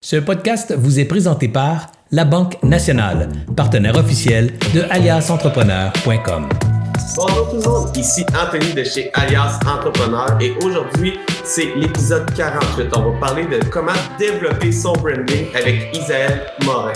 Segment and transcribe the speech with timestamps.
[0.00, 6.48] Ce podcast vous est présenté par La Banque Nationale, partenaire officiel de aliasentrepreneur.com.
[7.16, 12.96] Bonjour tout le monde, ici Anthony de chez Alias Entrepreneur et aujourd'hui c'est l'épisode 48.
[12.96, 13.90] On va parler de comment
[14.20, 16.92] développer son branding avec Isaël Morin.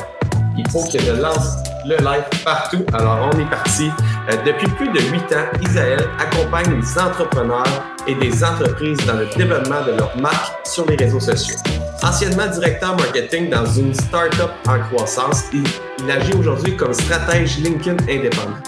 [0.57, 1.57] Il faut que je lance
[1.87, 3.91] le live partout, alors on est parti.
[4.31, 9.27] Euh, depuis plus de 8 ans, Isaël accompagne les entrepreneurs et des entreprises dans le
[9.37, 11.57] développement de leur marque sur les réseaux sociaux.
[12.03, 15.65] Anciennement directeur marketing dans une start-up en croissance, il,
[16.11, 18.59] agit aujourd'hui comme stratège LinkedIn indépendant.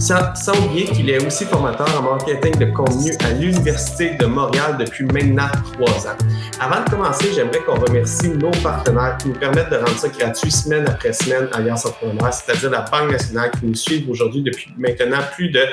[0.00, 5.04] Sans, oublier qu'il est aussi formateur en marketing de contenu à l'Université de Montréal depuis
[5.04, 6.16] maintenant trois ans.
[6.58, 10.50] Avant de commencer, j'aimerais qu'on remercie nos partenaires qui nous permettent de rendre ça gratuit
[10.50, 14.72] semaine après semaine à Alliance Entrepreneur, c'est-à-dire la Banque nationale qui nous suit aujourd'hui depuis
[14.78, 15.66] maintenant plus de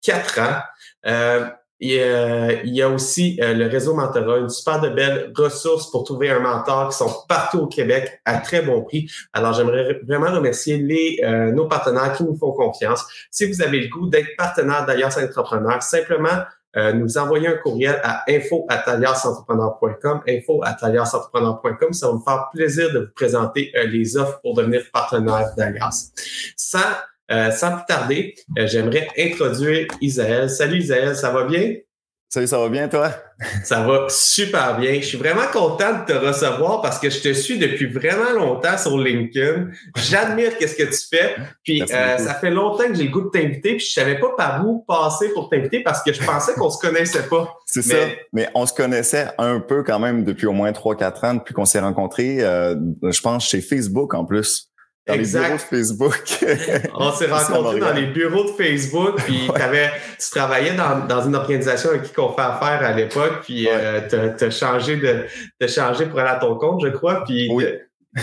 [0.00, 0.60] quatre ans.
[1.06, 1.44] Euh,
[1.82, 6.04] euh, il y a aussi euh, le réseau Mentorat, une super de belles ressources pour
[6.04, 9.10] trouver un mentor qui sont partout au Québec à très bon prix.
[9.32, 13.04] Alors, j'aimerais vraiment remercier les, euh, nos partenaires qui nous font confiance.
[13.30, 16.44] Si vous avez le goût d'être partenaire d'Alliance Entrepreneur, simplement
[16.92, 22.98] nous envoyer un courriel à info at info at Ça va me faire plaisir de
[22.98, 26.10] vous présenter les offres pour devenir partenaire d'Alliance.
[26.56, 26.80] Sans
[27.30, 30.50] euh, sans plus tarder, euh, j'aimerais introduire Isaël.
[30.50, 31.74] Salut Isaël, ça va bien?
[32.28, 33.12] Salut, ça va bien toi?
[33.62, 34.94] Ça va super bien.
[34.94, 38.76] Je suis vraiment content de te recevoir parce que je te suis depuis vraiment longtemps
[38.76, 39.68] sur LinkedIn.
[39.96, 41.36] J'admire qu'est-ce que tu fais.
[41.62, 43.76] Puis euh, ça fait longtemps que j'ai le goût de t'inviter.
[43.76, 46.78] Puis je savais pas par où passer pour t'inviter parce que je pensais qu'on se
[46.78, 47.54] connaissait pas.
[47.66, 47.96] C'est ça.
[48.32, 51.64] Mais on se connaissait un peu quand même depuis au moins 3-4 ans depuis qu'on
[51.64, 52.38] s'est rencontrés.
[52.38, 54.73] je pense chez Facebook en plus
[55.06, 56.22] dans les bureaux de Facebook.
[56.94, 61.34] On s'est rencontrés dans les bureaux de Facebook, puis avais, tu travaillais dans, dans, une
[61.34, 65.26] organisation avec qui on fait affaire à l'époque, puis euh, tu as, changé de
[65.60, 67.50] as changé pour aller à ton compte, je crois, puis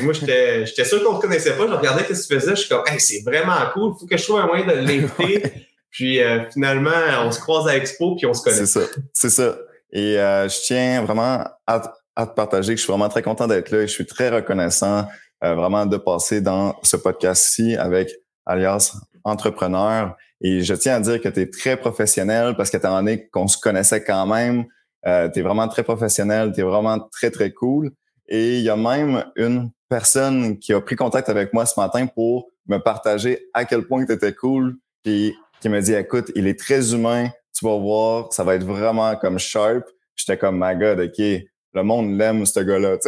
[0.02, 2.62] moi, j'étais sûr qu'on ne te connaissait pas, je regardais ce que tu faisais, je
[2.62, 5.68] suis comme hey, c'est vraiment cool, il faut que je trouve un moyen de l'inviter.
[5.92, 6.90] puis euh, finalement,
[7.26, 8.56] on se croise à Expo, puis on se connaît.
[8.56, 8.82] C'est ça,
[9.14, 9.58] c'est ça.
[9.92, 13.48] Et euh, je tiens vraiment à, à te partager que je suis vraiment très content
[13.48, 15.06] d'être là et je suis très reconnaissant
[15.44, 18.10] euh, vraiment de passer dans ce podcast-ci avec
[18.46, 20.16] alias entrepreneur.
[20.42, 23.48] Et je tiens à dire que tu es très professionnel parce que étant donné qu'on
[23.48, 24.66] se connaissait quand même,
[25.06, 27.92] euh, tu es vraiment très professionnel, tu es vraiment très, très cool.
[28.28, 32.08] Et il y a même une personne qui a pris contact avec moi ce matin
[32.08, 36.48] pour me partager à quel point tu étais cool, puis qui me dit, écoute, il
[36.48, 39.84] est très humain, tu vas voir, ça va être vraiment comme sharp.
[40.16, 42.98] J'étais comme, my God, OK, le monde l'aime, ce gars-là.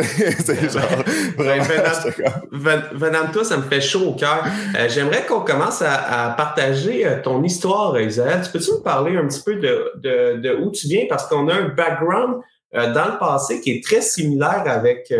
[1.38, 4.44] Ben, venant, de toi, ça me fait chaud au cœur.
[4.78, 8.41] Euh, j'aimerais qu'on commence à, partager euh, ton histoire, Isaël.
[8.44, 11.06] Tu peux-tu nous parler un petit peu de, de, de où tu viens?
[11.09, 12.41] Parce qu'on a un background
[12.75, 15.13] euh, dans le passé qui est très similaire avec,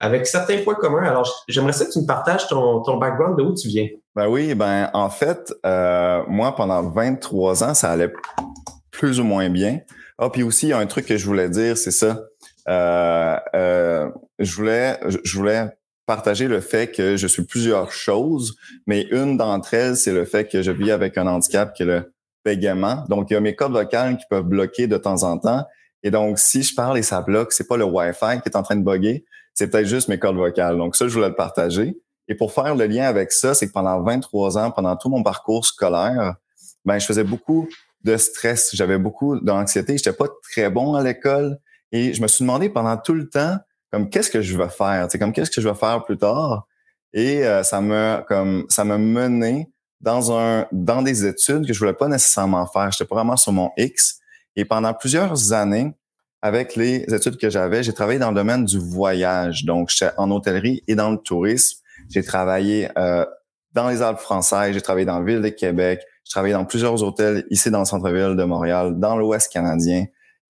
[0.00, 1.04] avec certains points communs.
[1.04, 3.88] Alors, j'aimerais ça que tu me partages ton, ton background, de où tu viens.
[4.14, 8.12] Ben oui, ben en fait, moi, pendant 23 ans, ça allait
[8.90, 9.80] plus ou moins bien.
[10.18, 12.20] Ah, puis aussi, il y a un truc que je voulais dire, c'est ça
[12.68, 15.68] euh, euh, je voulais, je voulais
[16.06, 20.46] partager le fait que je suis plusieurs choses, mais une d'entre elles, c'est le fait
[20.46, 22.12] que je vis avec un handicap qui est le
[22.44, 23.04] bégaiement.
[23.08, 25.64] Donc, il y a mes cordes vocales qui peuvent bloquer de temps en temps.
[26.02, 28.62] Et donc, si je parle et ça bloque, c'est pas le Wi-Fi qui est en
[28.62, 30.76] train de bugger, c'est peut-être juste mes cordes vocales.
[30.76, 31.96] Donc, ça, je voulais le partager.
[32.28, 35.22] Et pour faire le lien avec ça, c'est que pendant 23 ans, pendant tout mon
[35.22, 36.34] parcours scolaire,
[36.84, 37.68] ben, je faisais beaucoup
[38.02, 38.70] de stress.
[38.74, 39.96] J'avais beaucoup d'anxiété.
[39.96, 41.58] J'étais pas très bon à l'école.
[41.92, 43.58] Et je me suis demandé pendant tout le temps,
[43.92, 46.66] comme qu'est-ce que je vais faire, c'est comme qu'est-ce que je vais faire plus tard?
[47.12, 51.78] Et euh, ça me comme ça m'a mené dans un dans des études que je
[51.78, 52.90] voulais pas nécessairement faire.
[52.90, 54.18] J'étais pas vraiment sur mon X.
[54.56, 55.94] Et pendant plusieurs années,
[56.44, 59.64] avec les études que j'avais, j'ai travaillé dans le domaine du voyage.
[59.64, 61.78] Donc, j'étais en hôtellerie et dans le tourisme.
[62.10, 63.24] J'ai travaillé euh,
[63.72, 67.02] dans les Alpes françaises, j'ai travaillé dans la ville de Québec, j'ai travaillé dans plusieurs
[67.02, 70.04] hôtels ici dans le centre-ville de Montréal, dans l'Ouest canadien.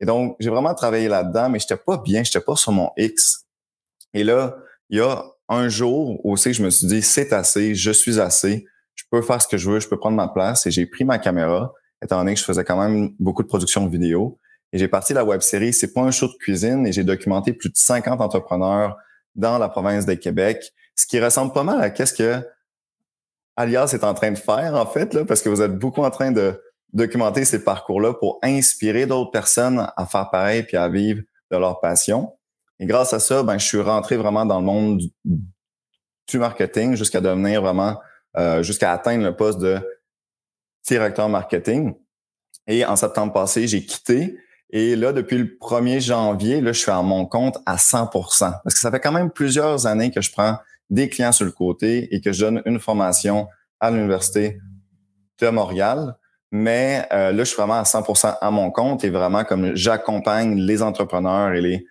[0.05, 3.47] Et donc, j'ai vraiment travaillé là-dedans, mais j'étais pas bien, j'étais pas sur mon X.
[4.13, 4.55] Et là,
[4.91, 8.67] il y a un jour aussi, je me suis dit, c'est assez, je suis assez,
[8.95, 10.67] je peux faire ce que je veux, je peux prendre ma place.
[10.67, 13.87] Et j'ai pris ma caméra, étant donné que je faisais quand même beaucoup de production
[13.87, 14.39] vidéo.
[14.75, 17.55] Et j'ai parti la web série C'est pas un show de cuisine et j'ai documenté
[17.55, 18.99] plus de 50 entrepreneurs
[19.35, 22.47] dans la province de Québec, ce qui ressemble pas mal à qu'est-ce que
[23.57, 26.11] Alias est en train de faire, en fait, là, parce que vous êtes beaucoup en
[26.11, 26.61] train de
[26.95, 31.81] documenter ces parcours-là pour inspirer d'autres personnes à faire pareil puis à vivre de leur
[31.81, 32.33] passion.
[32.79, 37.21] Et grâce à ça, ben, je suis rentré vraiment dans le monde du, marketing jusqu'à
[37.21, 38.01] devenir vraiment,
[38.37, 39.79] euh, jusqu'à atteindre le poste de
[40.87, 41.95] directeur marketing.
[42.67, 44.39] Et en septembre passé, j'ai quitté
[44.71, 48.63] Et là, depuis le 1er janvier, là, je suis à mon compte à 100 Parce
[48.65, 50.59] que ça fait quand même plusieurs années que je prends
[50.91, 53.49] des clients sur le côté et que je donne une formation
[53.81, 54.59] à l'Université
[55.41, 56.17] de Montréal.
[56.57, 60.55] Mais euh, là, je suis vraiment à 100% à mon compte et vraiment comme j'accompagne
[60.55, 61.85] les entrepreneurs et les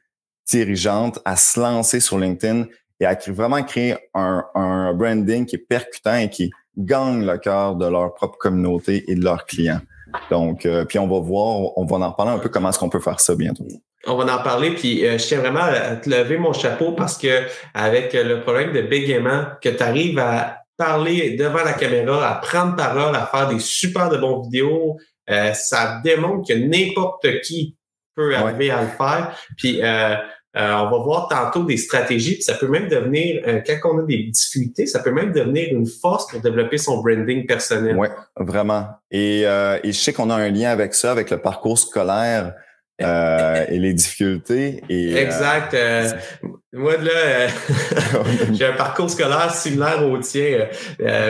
[0.49, 2.67] dirigeantes à se lancer sur LinkedIn
[3.01, 7.75] et à vraiment créer un, un branding qui est percutant et qui gagne le cœur
[7.75, 9.81] de leur propre communauté et de leurs clients.
[10.31, 12.87] Donc, euh, puis on va voir, on va en parler un peu comment est-ce qu'on
[12.87, 13.65] peut faire ça bientôt.
[14.07, 17.17] On va en parler, puis euh, je tiens vraiment à te lever mon chapeau parce
[17.17, 17.41] que
[17.73, 22.75] avec le problème de bégaiement, que tu arrives à parler devant la caméra, à prendre
[22.75, 24.97] parole, à faire des super de bons vidéos,
[25.29, 27.75] euh, ça démontre que n'importe qui
[28.15, 29.37] peut arriver à le faire.
[29.57, 29.81] Puis
[30.55, 33.99] euh, on va voir tantôt des stratégies, puis ça peut même devenir, euh, quand on
[33.99, 37.97] a des difficultés, ça peut même devenir une force pour développer son branding personnel.
[37.97, 38.85] Oui, vraiment.
[39.09, 42.53] Et, euh, et je sais qu'on a un lien avec ça, avec le parcours scolaire.
[43.03, 44.83] Euh, et les difficultés.
[44.89, 45.73] Et, exact.
[45.73, 46.09] Euh,
[46.71, 47.47] moi, là, euh,
[48.53, 50.67] j'ai un parcours scolaire similaire au tien.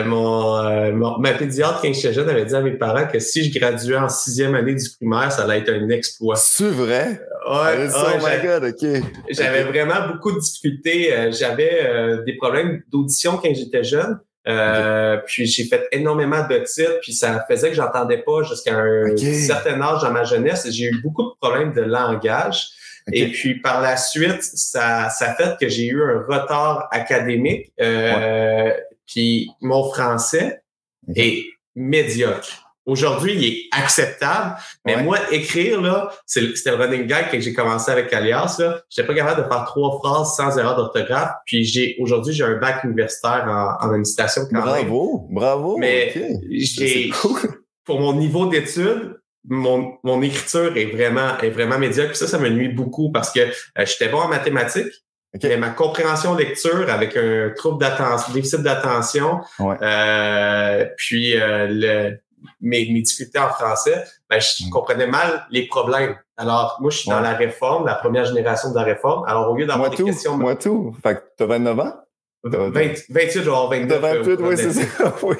[0.04, 3.96] mon, ma pédiatre, quand j'étais jeune, avait dit à mes parents que si je graduais
[3.96, 6.36] en sixième année du primaire, ça allait être un exploit.
[6.36, 7.20] C'est vrai?
[7.48, 9.02] Ouais, oh my God, OK.
[9.30, 11.30] J'avais vraiment beaucoup de difficultés.
[11.32, 14.18] J'avais des problèmes d'audition quand j'étais jeune.
[14.46, 19.16] Euh, puis j'ai fait énormément de titres, puis ça faisait que j'entendais pas jusqu'à un
[19.16, 20.70] certain âge dans ma jeunesse.
[20.70, 22.68] J'ai eu beaucoup de problèmes de langage.
[23.12, 27.72] Et puis par la suite, ça, ça fait que j'ai eu un retard académique.
[27.80, 28.70] Euh,
[29.06, 30.62] Puis mon français
[31.14, 31.44] est
[31.74, 32.63] médiocre.
[32.86, 34.56] Aujourd'hui, il est acceptable.
[34.84, 38.56] Mais moi, écrire, là, c'était le running gag que j'ai commencé avec Alias.
[38.58, 38.82] Là.
[38.90, 41.32] J'étais pas capable de faire trois phrases sans erreur d'orthographe.
[41.46, 46.12] Puis j'ai aujourd'hui, j'ai un bac universitaire en, en administration quand bravo, Bravo, Mais
[46.50, 47.10] j'ai
[47.84, 52.10] pour mon niveau d'études, mon, mon écriture est vraiment est vraiment médiocre.
[52.10, 54.92] Puis ça, ça me nuit beaucoup parce que euh, j'étais bon en mathématiques.
[55.42, 62.20] Mais ma compréhension lecture avec un trouble d'attention, déficit d'attention, euh, puis euh, le,
[62.60, 64.70] mes, mes difficultés en français, ben, je mm.
[64.70, 66.16] comprenais mal les problèmes.
[66.36, 69.24] Alors, moi, je suis dans la réforme, la première génération de la réforme.
[69.26, 70.36] Alors, au lieu d'avoir des questions...
[70.36, 70.94] Moi tout.
[71.02, 71.92] Fait que t'as 29 ans?
[72.44, 74.00] 20, 28, genre 29.
[74.00, 75.14] 28, oui, c'est ça.
[75.22, 75.36] oui.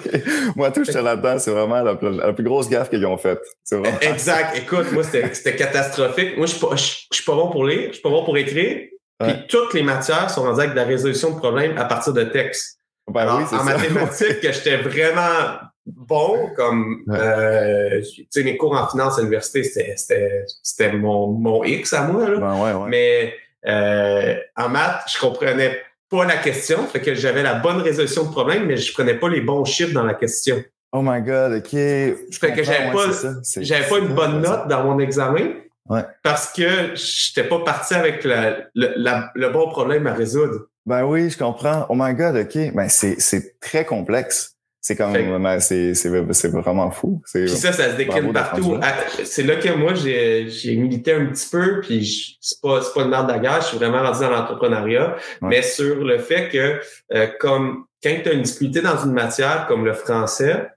[0.56, 1.38] Moi, tout, j'étais là-dedans.
[1.38, 3.40] C'est vraiment la, plus grosse gaffe qu'ils ont faite.
[3.70, 3.98] Vraiment...
[4.00, 4.56] Exact.
[4.56, 6.38] Écoute, moi, c'était catastrophique.
[6.38, 8.36] Moi, je suis pas, je, suis pas bon pour lire, je suis pas bon pour
[8.38, 8.88] écrire.
[9.20, 12.24] Puis toutes les matières sont rendues avec de la résolution de problèmes à partir de
[12.24, 12.80] textes.
[13.10, 18.88] Ben Alors, oui, en mathématiques, j'étais vraiment bon, comme euh, tu sais, mes cours en
[18.88, 22.28] finance à l'université, c'était, c'était, mon, mon X à moi.
[22.28, 22.38] Là.
[22.38, 22.88] Ben ouais, ouais.
[22.88, 23.34] Mais
[23.66, 25.78] euh, en maths, je comprenais
[26.10, 29.28] pas la question, fait que j'avais la bonne résolution de problème, mais je prenais pas
[29.28, 30.62] les bons chiffres dans la question.
[30.92, 31.70] Oh my God, OK.
[31.70, 33.10] fait que j'avais pas,
[33.56, 35.54] j'avais pas une bonne note dans mon examen.
[35.88, 36.02] Ouais.
[36.22, 40.68] Parce que j'étais pas parti avec la, la, le bon problème à résoudre.
[40.86, 41.84] Ben oui, je comprends.
[41.88, 42.72] Oh my God, OK.
[42.74, 44.53] Ben c'est, c'est très complexe.
[44.86, 45.14] C'est comme
[45.60, 47.22] c'est c'est vraiment fou.
[47.32, 48.78] Puis ça, ça se décline partout.
[48.82, 48.92] Ah,
[49.24, 53.04] c'est là que moi j'ai j'ai milité un petit peu, puis c'est pas c'est pas
[53.04, 56.80] une merde de la je suis vraiment rendu dans l'entrepreneuriat, mais sur le fait que
[57.14, 60.68] euh, comme quand tu as une difficulté dans une matière comme le français,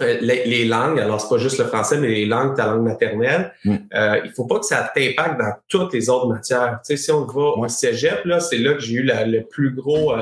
[0.00, 3.52] euh, les, langues, alors c'est pas juste le français, mais les langues, ta langue maternelle,
[3.66, 3.76] mm.
[3.96, 6.80] euh, il faut pas que ça t'impacte dans toutes les autres matières.
[6.86, 9.74] Tu sais, si on va au cégep, là, c'est là que j'ai eu le plus
[9.74, 10.14] gros,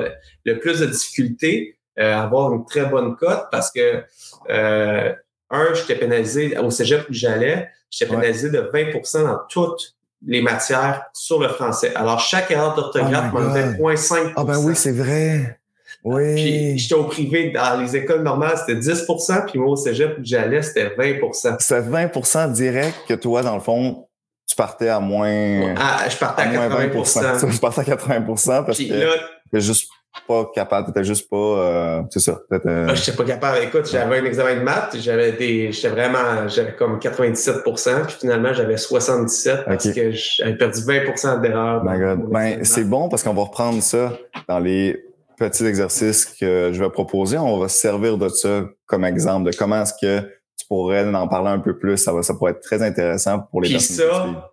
[0.44, 1.76] le plus de difficultés.
[1.98, 4.02] Euh, avoir une très bonne cote parce que
[4.50, 5.12] euh,
[5.50, 9.94] un, j'étais pénalisé au cégep où j'allais, j'étais pénalisé de 20% dans toutes
[10.26, 11.94] les matières sur le français.
[11.94, 15.60] Alors, chaque erreur d'orthographe oh m'enlevait 0.5% Ah ben oui, c'est vrai.
[16.02, 16.34] Oui.
[16.34, 20.22] Puis j'étais au privé, dans les écoles normales, c'était 10% puis moi, au cégep où
[20.24, 24.08] j'allais, c'était 20% C'était 20% direct que toi, dans le fond,
[24.48, 25.74] tu partais à moins...
[25.78, 28.20] Ah, je partais à, 80 Je partais à 80
[28.66, 29.14] parce puis que là,
[29.60, 29.88] juste
[30.26, 32.40] pas capable, t'étais juste pas, euh, c'est ça.
[32.52, 32.86] Euh...
[32.88, 33.58] Ah, j'étais pas capable.
[33.64, 38.52] Écoute, j'avais un examen de maths, j'avais des, j'étais vraiment, j'avais comme 97% puis finalement
[38.52, 41.84] j'avais 77 parce que j'avais perdu 20% d'erreur.
[42.30, 44.12] Ben, c'est bon parce qu'on va reprendre ça
[44.48, 45.04] dans les
[45.36, 47.38] petits exercices que je vais proposer.
[47.38, 50.20] On va se servir de ça comme exemple de comment est-ce que
[50.58, 51.98] tu pourrais en parler un peu plus.
[51.98, 54.34] Ça va, ça pourrait être très intéressant pour les puis personnes.
[54.34, 54.50] Ça,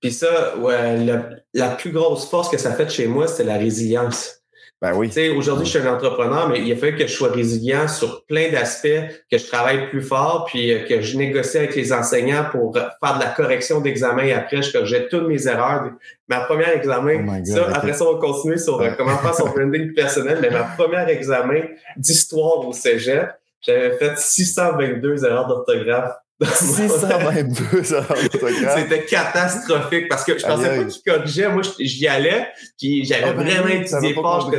[0.00, 3.56] puis ça, ouais, la, la plus grosse force que ça fait chez moi, c'est la
[3.56, 4.43] résilience.
[4.82, 5.10] Ben oui.
[5.36, 8.50] Aujourd'hui, je suis un entrepreneur, mais il a fallu que je sois résilient sur plein
[8.50, 8.88] d'aspects,
[9.30, 13.14] que je travaille plus fort, puis euh, que je négocie avec les enseignants pour faire
[13.16, 14.30] de la correction d'examen.
[14.36, 15.90] Après, je corrigeais toutes mes erreurs.
[16.28, 19.48] Ma première examen, oh ça, après ça, on va continuer sur euh, comment faire son
[19.54, 21.62] branding personnel, mais ma première examen
[21.96, 23.30] d'histoire au cégep,
[23.62, 26.12] j'avais fait 622 erreurs d'orthographe
[26.42, 31.48] 622 C'était catastrophique parce que je pensais pas qu'il corrigeait.
[31.48, 32.48] Moi, j'y allais,
[32.78, 34.52] puis j'avais ah, ben vraiment étudié fort.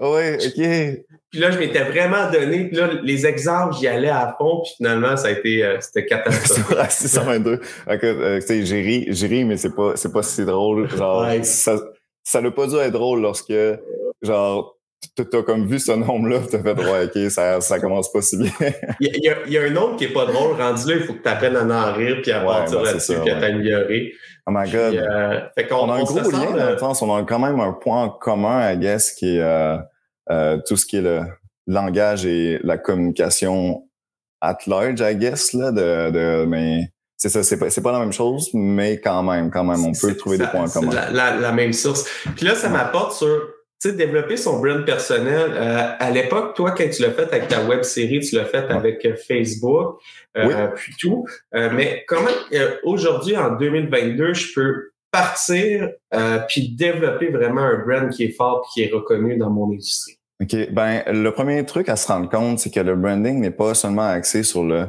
[0.00, 1.04] Oui, OK.
[1.30, 2.68] Puis là, je m'étais vraiment donné.
[2.68, 4.62] Puis là, les exemples, j'y allais à fond.
[4.62, 6.76] Puis finalement, ça a été, euh, c'était catastrophique.
[6.90, 7.60] 622.
[7.88, 10.88] Euh, j'ai ri, j'ai ri, mais c'est pas, c'est pas si drôle.
[10.90, 11.76] Genre, ça,
[12.24, 13.52] ça n'a pas dû être drôle lorsque,
[14.22, 14.73] genre,
[15.14, 18.50] t'as comme vu ce nombre-là, t'as fait ouais, ok, ça, ça commence pas si bien.
[19.00, 21.22] il, y y a, un nombre qui est pas drôle, rendu là, il faut que
[21.22, 24.12] tu apprennes à en rire, puis à partir ben, là-dessus, puis à t'améliorer.
[24.46, 24.94] Oh my god.
[24.94, 27.60] Euh, fait on, on, a un gros lien dans le sens, on a quand même
[27.60, 29.76] un point commun, I guess, qui est euh,
[30.30, 31.22] euh, tout ce qui est le
[31.66, 33.88] langage et la communication
[34.40, 38.12] at large, I guess, là, de, de mais c'est ça, c'est pas, pas la même
[38.12, 40.92] chose, mais quand même, quand même, on peut trouver des points communs.
[40.92, 42.04] La, la, la, même source.
[42.36, 43.53] Puis là, ça m'apporte sur
[43.88, 45.52] développer son brand personnel.
[45.54, 48.64] Euh, à l'époque, toi, quand tu l'as fait avec ta web série, tu l'as fait
[48.70, 49.98] avec euh, Facebook,
[50.36, 51.26] euh, puis tout.
[51.52, 52.30] mais comment
[52.82, 55.90] aujourd'hui, en 2022, je peux partir
[56.48, 60.18] puis développer vraiment un brand qui est fort et qui est reconnu dans mon industrie?
[60.42, 60.72] OK.
[60.72, 64.08] Ben, le premier truc à se rendre compte, c'est que le branding n'est pas seulement
[64.08, 64.88] axé sur le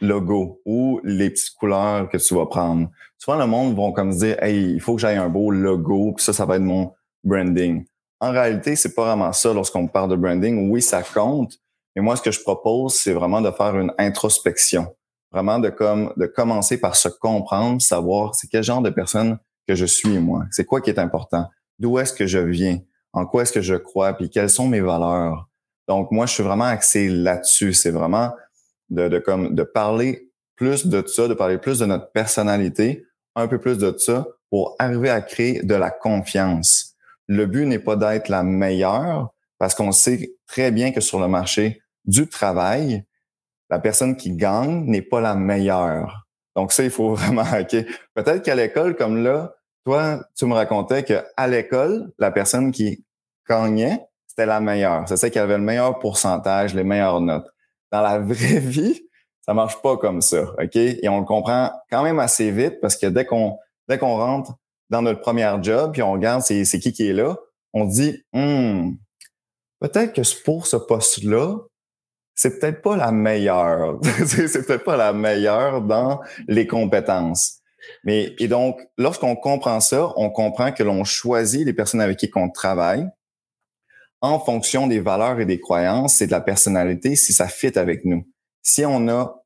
[0.00, 2.88] logo ou les petites couleurs que tu vas prendre.
[3.16, 6.12] Souvent, le monde va comme se dire, hey, il faut que j'aille un beau logo,
[6.16, 6.92] puis ça, ça va être mon
[7.24, 7.84] branding.
[8.22, 10.70] En réalité, c'est pas vraiment ça lorsqu'on parle de branding.
[10.70, 11.58] Oui, ça compte,
[11.96, 14.94] mais moi, ce que je propose, c'est vraiment de faire une introspection.
[15.32, 19.74] Vraiment de comme, de commencer par se comprendre, savoir c'est quel genre de personne que
[19.74, 20.44] je suis, moi.
[20.52, 21.48] C'est quoi qui est important?
[21.80, 22.78] D'où est-ce que je viens?
[23.12, 24.12] En quoi est-ce que je crois?
[24.12, 25.48] Puis quelles sont mes valeurs?
[25.88, 27.72] Donc, moi, je suis vraiment axé là-dessus.
[27.72, 28.30] C'est vraiment
[28.88, 33.48] de, de, comme, de parler plus de ça, de parler plus de notre personnalité, un
[33.48, 36.91] peu plus de ça pour arriver à créer de la confiance
[37.28, 41.28] le but n'est pas d'être la meilleure parce qu'on sait très bien que sur le
[41.28, 43.04] marché du travail,
[43.70, 46.26] la personne qui gagne n'est pas la meilleure.
[46.56, 47.44] Donc ça, il faut vraiment.
[48.14, 53.04] Peut-être qu'à l'école, comme là, toi, tu me racontais qu'à l'école, la personne qui
[53.48, 55.08] gagnait, c'était la meilleure.
[55.08, 57.48] C'est celle qui avait le meilleur pourcentage, les meilleures notes.
[57.90, 59.02] Dans la vraie vie,
[59.44, 60.76] ça marche pas comme ça, OK?
[60.76, 64.52] Et on le comprend quand même assez vite parce que dès qu'on dès qu'on rentre
[64.92, 67.38] dans notre premier job, puis on regarde c'est, qui qui est là,
[67.72, 68.92] on dit hmm,
[69.80, 71.56] peut-être que pour ce poste-là,
[72.34, 73.98] c'est peut-être pas la meilleure.
[74.26, 77.60] c'est peut-être pas la meilleure dans les compétences.
[78.04, 82.30] Mais et donc, lorsqu'on comprend ça, on comprend que l'on choisit les personnes avec qui
[82.36, 83.08] on travaille
[84.20, 88.04] en fonction des valeurs et des croyances et de la personnalité, si ça fit avec
[88.04, 88.28] nous.
[88.62, 89.42] Si on a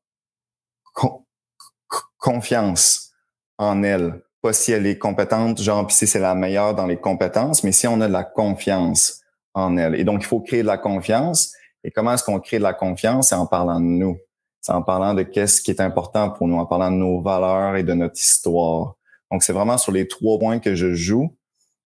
[2.17, 3.13] confiance
[3.57, 6.97] en elle, pas si elle est compétente, genre, puis si c'est la meilleure dans les
[6.97, 9.21] compétences, mais si on a de la confiance
[9.53, 9.95] en elle.
[9.95, 11.53] Et donc, il faut créer de la confiance.
[11.83, 13.29] Et comment est-ce qu'on crée de la confiance?
[13.29, 14.17] C'est en parlant de nous.
[14.61, 17.75] C'est en parlant de qu'est-ce qui est important pour nous, en parlant de nos valeurs
[17.75, 18.95] et de notre histoire.
[19.31, 21.35] Donc, c'est vraiment sur les trois points que je joue.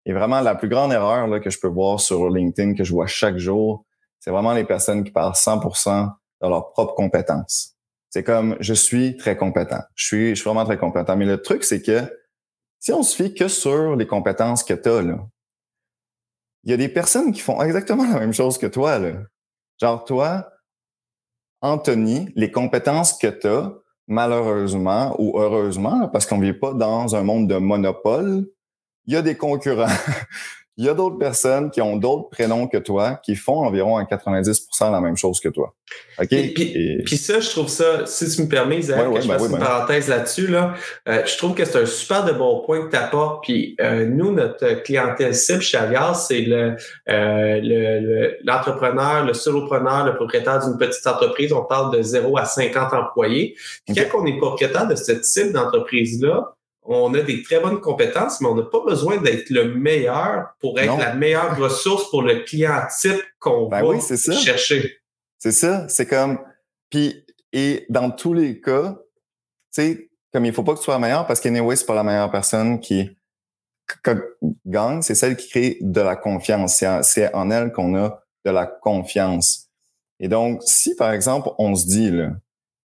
[0.07, 2.93] Et vraiment, la plus grande erreur là, que je peux voir sur LinkedIn, que je
[2.93, 3.85] vois chaque jour,
[4.21, 6.11] c'est vraiment les personnes qui parlent 100%
[6.43, 7.75] de leurs propres compétences.
[8.11, 9.83] C'est comme, je suis très compétent.
[9.95, 11.17] Je suis, je suis vraiment très compétent.
[11.17, 12.11] Mais le truc, c'est que
[12.81, 15.19] si on se fie que sur les compétences que tu
[16.65, 18.99] il y a des personnes qui font exactement la même chose que toi.
[18.99, 19.13] Là.
[19.81, 20.51] Genre, toi,
[21.61, 23.75] Anthony, les compétences que tu
[24.07, 28.47] malheureusement ou heureusement, parce qu'on ne vit pas dans un monde de monopole,
[29.07, 29.87] il y a des concurrents.
[30.79, 34.05] il y a d'autres personnes qui ont d'autres prénoms que toi qui font environ à
[34.05, 35.75] 90% la même chose que toi.
[36.21, 36.29] OK?
[36.29, 39.57] Puis, ça, je trouve ça, si tu me permets, Isaac, que je ben fasse une
[39.57, 40.75] ben parenthèse là-dessus, là,
[41.09, 43.43] euh, je trouve que c'est un super de bon point que tu apportes.
[43.43, 46.77] Puis euh, nous, notre clientèle cible chez Alias, c'est le,
[47.09, 51.53] euh, l'entrepreneur, le, solopreneur, le propriétaire d'une petite entreprise.
[51.53, 53.57] On parle de 0 à 50 employés.
[53.85, 58.41] Puis quand on est propriétaire de ce type d'entreprise-là, on a des très bonnes compétences,
[58.41, 62.45] mais on n'a pas besoin d'être le meilleur pour être la meilleure ressource pour le
[62.45, 64.99] client type qu'on ben va chercher.
[65.39, 65.89] C'est ça.
[65.89, 66.39] C'est comme.
[66.91, 68.99] Puis, et dans tous les cas,
[69.75, 72.03] tu sais, comme il faut pas que tu sois meilleur parce qu'anyway, c'est pas la
[72.03, 73.11] meilleure personne qui
[74.67, 76.83] gagne, c'est celle qui crée de la confiance.
[77.03, 79.69] C'est en elle qu'on a de la confiance.
[80.21, 82.33] Et donc, si par exemple, on se dit, là,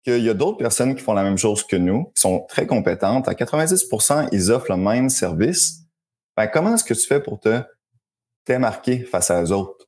[0.03, 2.65] qu'il y a d'autres personnes qui font la même chose que nous, qui sont très
[2.65, 3.27] compétentes.
[3.27, 5.81] À 90% ils offrent le même service.
[6.37, 7.61] Ben, comment est-ce que tu fais pour te
[8.47, 9.87] démarquer face à eux autres?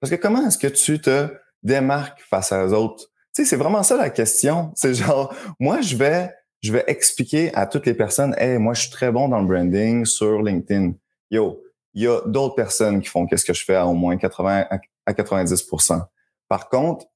[0.00, 1.28] Parce que comment est-ce que tu te
[1.62, 3.04] démarques face à eux autres?
[3.34, 4.72] Tu sais, c'est vraiment ça la question.
[4.76, 6.30] C'est genre, moi, je vais,
[6.62, 9.46] je vais expliquer à toutes les personnes, hey, moi, je suis très bon dans le
[9.46, 10.92] branding sur LinkedIn.
[11.30, 11.62] Yo,
[11.94, 14.66] il y a d'autres personnes qui font qu'est-ce que je fais à au moins 80
[15.06, 16.04] à 90%
[16.48, 17.06] Par contre,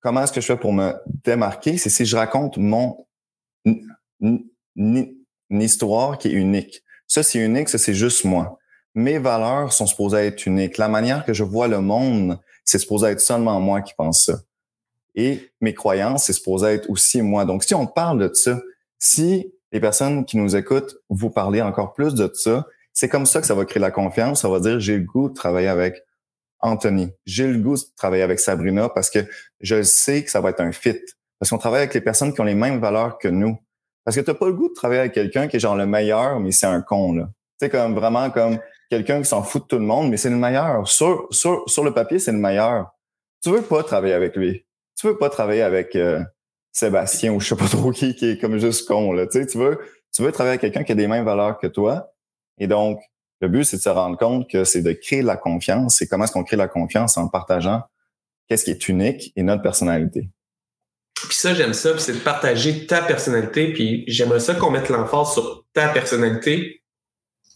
[0.00, 1.78] comment est-ce que je fais pour me démarquer?
[1.78, 3.06] C'est si je raconte mon
[5.50, 6.82] histoire qui est unique.
[7.06, 8.58] Ça, c'est unique, ça, c'est juste moi.
[8.94, 10.78] Mes valeurs sont supposées être uniques.
[10.78, 14.40] La manière que je vois le monde, c'est supposé être seulement moi qui pense ça.
[15.14, 17.44] Et mes croyances, c'est supposé être aussi moi.
[17.44, 18.60] Donc, si on parle de ça,
[18.98, 23.40] si les personnes qui nous écoutent vous parlez encore plus de ça, c'est comme ça
[23.40, 24.42] que ça va créer la confiance.
[24.42, 26.02] Ça va dire, j'ai le goût de travailler avec
[26.60, 27.12] Anthony.
[27.26, 29.20] J'ai le goût de travailler avec Sabrina parce que
[29.60, 30.98] je sais que ça va être un fit.
[31.38, 33.56] Parce qu'on travaille avec les personnes qui ont les mêmes valeurs que nous.
[34.04, 35.86] Parce que tu n'as pas le goût de travailler avec quelqu'un qui est genre le
[35.86, 37.28] meilleur, mais c'est un con, là.
[37.60, 38.58] Tu sais, comme vraiment comme
[38.90, 40.88] quelqu'un qui s'en fout de tout le monde, mais c'est le meilleur.
[40.88, 42.90] Sur, sur, sur le papier, c'est le meilleur.
[43.42, 44.64] Tu veux pas travailler avec lui.
[44.98, 46.20] Tu veux pas travailler avec euh,
[46.72, 49.26] Sébastien ou je sais pas trop qui, qui est comme juste con, là.
[49.26, 49.78] Tu veux,
[50.12, 52.10] tu veux travailler avec quelqu'un qui a des mêmes valeurs que toi.
[52.58, 53.00] Et donc,
[53.40, 56.02] le but, c'est de se rendre compte que c'est de créer la confiance.
[56.02, 57.82] Et comment est-ce qu'on crée la confiance en partageant
[58.48, 60.30] qu'est-ce qui est unique et notre personnalité.
[61.14, 63.72] Puis ça, j'aime ça, c'est de partager ta personnalité.
[63.72, 66.77] Puis j'aimerais ça qu'on mette l'emphase sur ta personnalité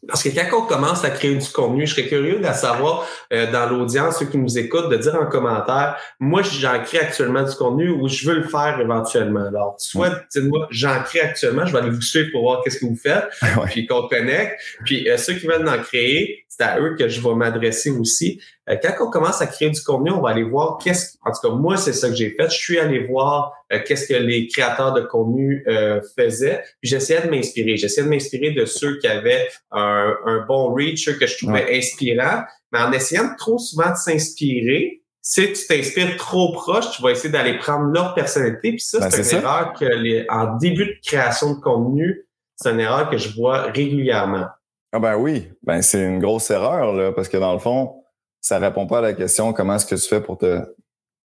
[0.09, 3.51] parce que quand on commence à créer du contenu, je serais curieux de savoir euh,
[3.53, 7.55] dans l'audience, ceux qui nous écoutent, de dire en commentaire, moi j'en crée actuellement du
[7.55, 9.47] contenu ou je veux le faire éventuellement.
[9.47, 12.87] Alors, soit dites-moi, j'en crée actuellement, je vais aller vous suivre pour voir qu'est-ce que
[12.87, 13.29] vous faites,
[13.67, 14.61] puis qu'on connecte.
[14.85, 18.41] Puis euh, ceux qui veulent en créer, c'est à eux que je vais m'adresser aussi.
[18.69, 21.49] Euh, quand on commence à créer du contenu, on va aller voir qu'est-ce en tout
[21.49, 22.49] cas moi c'est ça que j'ai fait.
[22.49, 26.63] Je suis allé voir euh, qu'est-ce que les créateurs de contenu euh, faisaient.
[26.81, 27.77] Puis j'essayais de m'inspirer.
[27.77, 32.43] J'essayais de m'inspirer de ceux qui avaient un, bon reach, ceux que je trouvais inspirants.
[32.73, 37.31] Mais en essayant trop souvent de s'inspirer, si tu t'inspires trop proche, tu vas essayer
[37.31, 38.71] d'aller prendre leur personnalité.
[38.71, 42.27] Puis ça, ben, c'est une erreur que les, en début de création de contenu,
[42.57, 44.47] c'est une erreur que je vois régulièrement.
[44.93, 48.02] Ah ben oui, ben c'est une grosse erreur là, parce que dans le fond,
[48.43, 50.61] ça répond pas à la question comment est-ce que tu fais pour te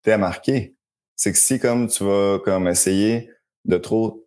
[0.05, 0.75] démarquer?
[1.15, 3.29] C'est que si comme tu vas comme essayer
[3.65, 4.25] de trop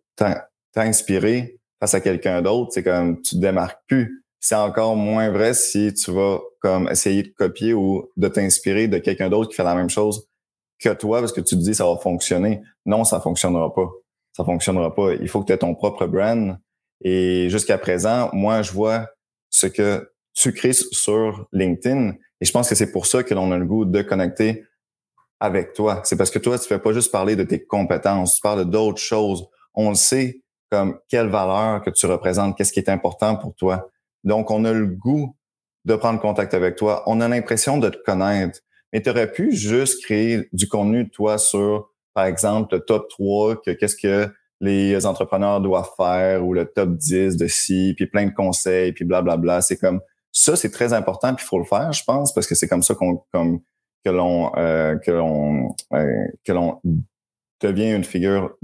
[0.73, 4.23] t'inspirer face à quelqu'un d'autre, c'est comme tu te démarques plus.
[4.39, 8.97] C'est encore moins vrai si tu vas comme essayer de copier ou de t'inspirer de
[8.97, 10.27] quelqu'un d'autre qui fait la même chose
[10.79, 12.61] que toi parce que tu te dis ça va fonctionner.
[12.85, 13.89] Non, ça fonctionnera pas.
[14.35, 15.13] Ça fonctionnera pas.
[15.13, 16.57] Il faut que tu aies ton propre brand.
[17.03, 19.07] Et jusqu'à présent, moi, je vois
[19.49, 22.13] ce que tu crées sur LinkedIn.
[22.39, 24.65] Et je pense que c'est pour ça que l'on a le goût de connecter
[25.39, 26.01] avec toi.
[26.03, 29.01] C'est parce que toi, tu fais pas juste parler de tes compétences, tu parles d'autres
[29.01, 29.47] choses.
[29.73, 30.41] On le sait
[30.71, 33.89] comme quelle valeur que tu représentes, qu'est-ce qui est important pour toi.
[34.23, 35.35] Donc, on a le goût
[35.85, 37.03] de prendre contact avec toi.
[37.07, 38.59] On a l'impression de te connaître.
[38.93, 43.61] Mais tu aurais pu juste créer du contenu, toi, sur, par exemple, le top 3,
[43.61, 48.27] que qu'est-ce que les entrepreneurs doivent faire ou le top 10 de ci, puis plein
[48.27, 49.61] de conseils, puis blablabla.
[49.61, 50.01] C'est comme
[50.41, 52.83] ça, c'est très important, puis il faut le faire, je pense, parce que c'est comme
[52.83, 53.61] ça qu'on comme
[54.03, 56.81] que l'on euh, que l'on euh, que l'on
[57.61, 58.57] devient une figure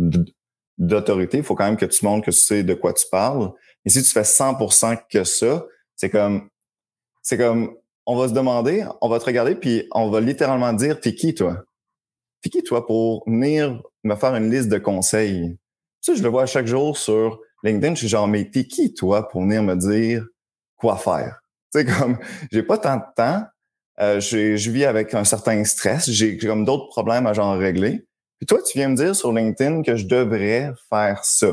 [0.78, 1.38] d'autorité.
[1.38, 3.52] Il faut quand même que tu montres que tu sais de quoi tu parles.
[3.86, 6.50] Et si tu fais 100% que ça, c'est comme
[7.22, 11.00] c'est comme on va se demander, on va te regarder, puis on va littéralement dire
[11.00, 11.64] t'es qui toi?
[12.42, 15.58] T'es qui toi pour venir me faire une liste de conseils
[16.08, 17.96] ça, je le vois chaque jour sur LinkedIn.
[17.96, 20.26] Je suis genre, mais t'es qui, toi, pour venir me dire
[20.78, 21.42] quoi faire?
[21.74, 22.18] Tu sais, comme,
[22.52, 23.44] j'ai pas tant de temps.
[24.00, 26.10] Euh, je vis avec un certain stress.
[26.10, 28.06] J'ai comme d'autres problèmes à genre régler.
[28.40, 31.52] Puis toi, tu viens me dire sur LinkedIn que je devrais faire ça.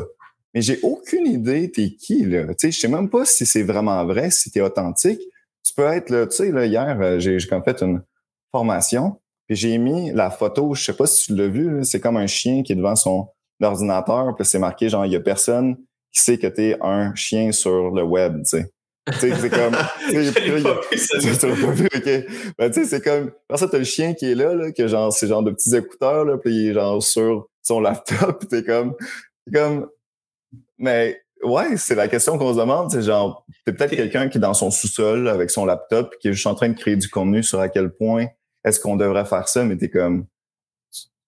[0.52, 2.46] Mais j'ai aucune idée t'es qui, là.
[2.48, 5.20] Tu sais, je sais même pas si c'est vraiment vrai, si t'es authentique.
[5.64, 8.02] Tu peux être, là, tu sais, là, hier, euh, j'ai comme fait une
[8.52, 12.16] formation, puis j'ai mis la photo, je sais pas si tu l'as vu, c'est comme
[12.16, 13.28] un chien qui est devant son
[13.60, 15.76] l'ordinateur, puis c'est marqué genre, il y a personne
[16.12, 18.73] qui sait que tu es un chien sur le web, tu sais.
[19.12, 19.76] C'est comme.
[22.58, 23.32] Ben, tu sais, c'est comme.
[23.48, 25.74] Pour ça, t'as le chien qui est là, là que genre, c'est genre de petits
[25.76, 28.94] écouteurs, là, puis il est genre sur son laptop, t'es comme.
[29.52, 29.88] comme.
[30.78, 32.90] Mais ouais, c'est la question qu'on se demande.
[32.90, 36.32] C'est genre, t'es peut-être quelqu'un qui est dans son sous-sol avec son laptop, qui est
[36.32, 38.26] juste en train de créer du contenu sur à quel point
[38.64, 40.26] est-ce qu'on devrait faire ça, mais t'es comme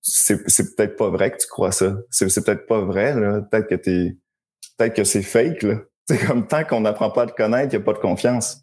[0.07, 1.99] c'est peut-être pas vrai que tu crois ça.
[2.11, 3.41] C'est peut-être pas vrai, là.
[3.43, 4.17] Peut-être que t'es.
[4.79, 5.81] Peut-être que c'est fake, là.
[6.09, 8.63] C'est comme tant qu'on n'apprend pas à te connaître, il n'y a pas de confiance.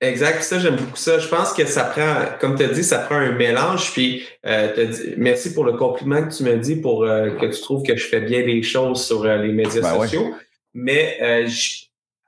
[0.00, 1.18] Exact, ça, j'aime beaucoup ça.
[1.18, 3.92] Je pense que ça prend, comme tu as dit, ça prend un mélange.
[3.92, 7.60] Puis, euh, dit, merci pour le compliment que tu m'as dit pour euh, que tu
[7.62, 10.34] trouves que je fais bien les choses sur euh, les médias ben sociaux.
[10.74, 11.48] Mais euh,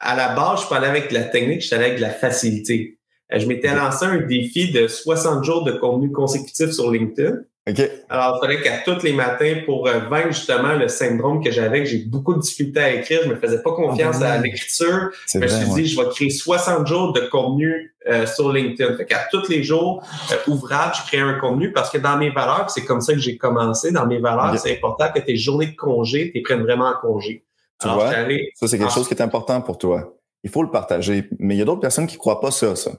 [0.00, 2.98] à la base, je parlais avec de la technique, je parlais avec de la facilité.
[3.30, 7.36] je m'étais lancé un défi de 60 jours de contenu consécutif sur LinkedIn.
[8.08, 11.80] Alors, il fallait qu'à tous les matins, pour euh, vaincre justement le syndrome que j'avais,
[11.80, 14.38] que j'ai beaucoup de difficultés à écrire, je me faisais pas confiance ah, ben à
[14.38, 15.10] l'écriture.
[15.32, 18.96] Je me suis dit, je vais créer 60 jours de contenu euh, sur LinkedIn.
[18.96, 20.02] Fait qu'à tous les jours,
[20.32, 23.18] euh, ouvrables, je crée un contenu parce que dans mes valeurs, c'est comme ça que
[23.20, 26.86] j'ai commencé, dans mes valeurs, c'est important que tes journées de congé, tu prennes vraiment
[26.86, 27.44] en congé.
[27.80, 28.10] Tu vois?
[28.10, 30.14] Ça, c'est quelque chose qui est important pour toi.
[30.42, 31.28] Il faut le partager.
[31.38, 32.92] Mais il y a d'autres personnes qui croient pas ça, ça.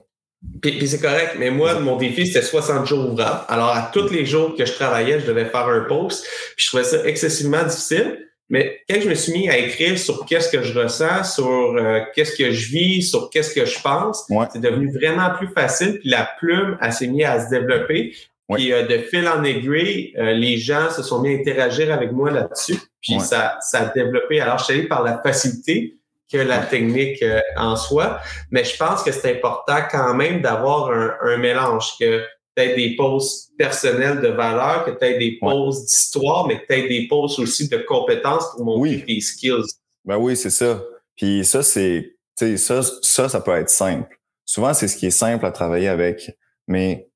[0.62, 3.44] Puis, c'est correct, mais moi, mon défi, c'était 60 jours ouvrables.
[3.48, 6.24] Alors, à tous les jours que je travaillais, je devais faire un post.
[6.56, 8.26] Puis je trouvais ça excessivement difficile.
[8.48, 12.00] Mais quand je me suis mis à écrire sur qu'est-ce que je ressens, sur euh,
[12.14, 16.00] qu'est-ce que je vis, sur qu'est-ce que je pense, c'est devenu vraiment plus facile.
[16.00, 18.12] Puis la plume, elle s'est mise à se développer.
[18.52, 22.10] Puis euh, de fil en aiguille, euh, les gens se sont mis à interagir avec
[22.10, 22.76] moi là-dessus.
[23.00, 24.40] Puis ça, ça a développé.
[24.40, 25.99] Alors, je suis allé par la facilité
[26.30, 27.24] que la technique
[27.56, 28.20] en soi.
[28.50, 32.22] Mais je pense que c'est important quand même d'avoir un, un mélange, que
[32.54, 37.06] peut-être des posts personnels de valeur, que tu des posts d'histoire, mais que tu des
[37.08, 39.66] posts aussi de compétences pour montrer tes skills.
[40.04, 40.82] Ben oui, c'est ça.
[41.16, 42.16] Puis ça, c'est,
[42.56, 44.08] ça, ça, ça peut être simple.
[44.44, 47.08] Souvent, c'est ce qui est simple à travailler avec mes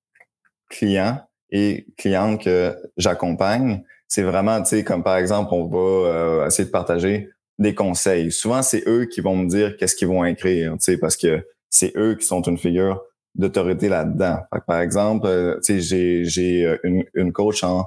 [0.69, 3.83] clients et clientes que j'accompagne.
[4.07, 8.33] C'est vraiment, tu sais, comme par exemple, on va euh, essayer de partager des conseils.
[8.33, 12.17] Souvent, c'est eux qui vont me dire qu'est-ce qu'ils vont écrire, parce que c'est eux
[12.17, 13.03] qui sont une figure
[13.35, 14.39] d'autorité là-dedans.
[14.67, 17.87] Par exemple, euh, j'ai, j'ai euh, une, une coach en,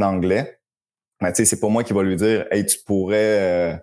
[0.00, 0.60] anglais,
[1.20, 3.76] mais c'est pas moi qui va lui dire Hey, tu pourrais euh,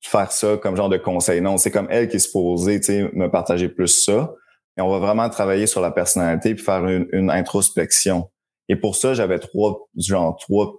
[0.00, 1.40] faire ça comme genre de conseil.
[1.40, 2.80] Non, c'est comme elle qui est supposée
[3.12, 4.34] me partager plus ça.
[4.76, 8.28] Et on va vraiment travailler sur la personnalité puis faire une, une introspection.
[8.68, 10.74] Et pour ça, j'avais trois, genre trois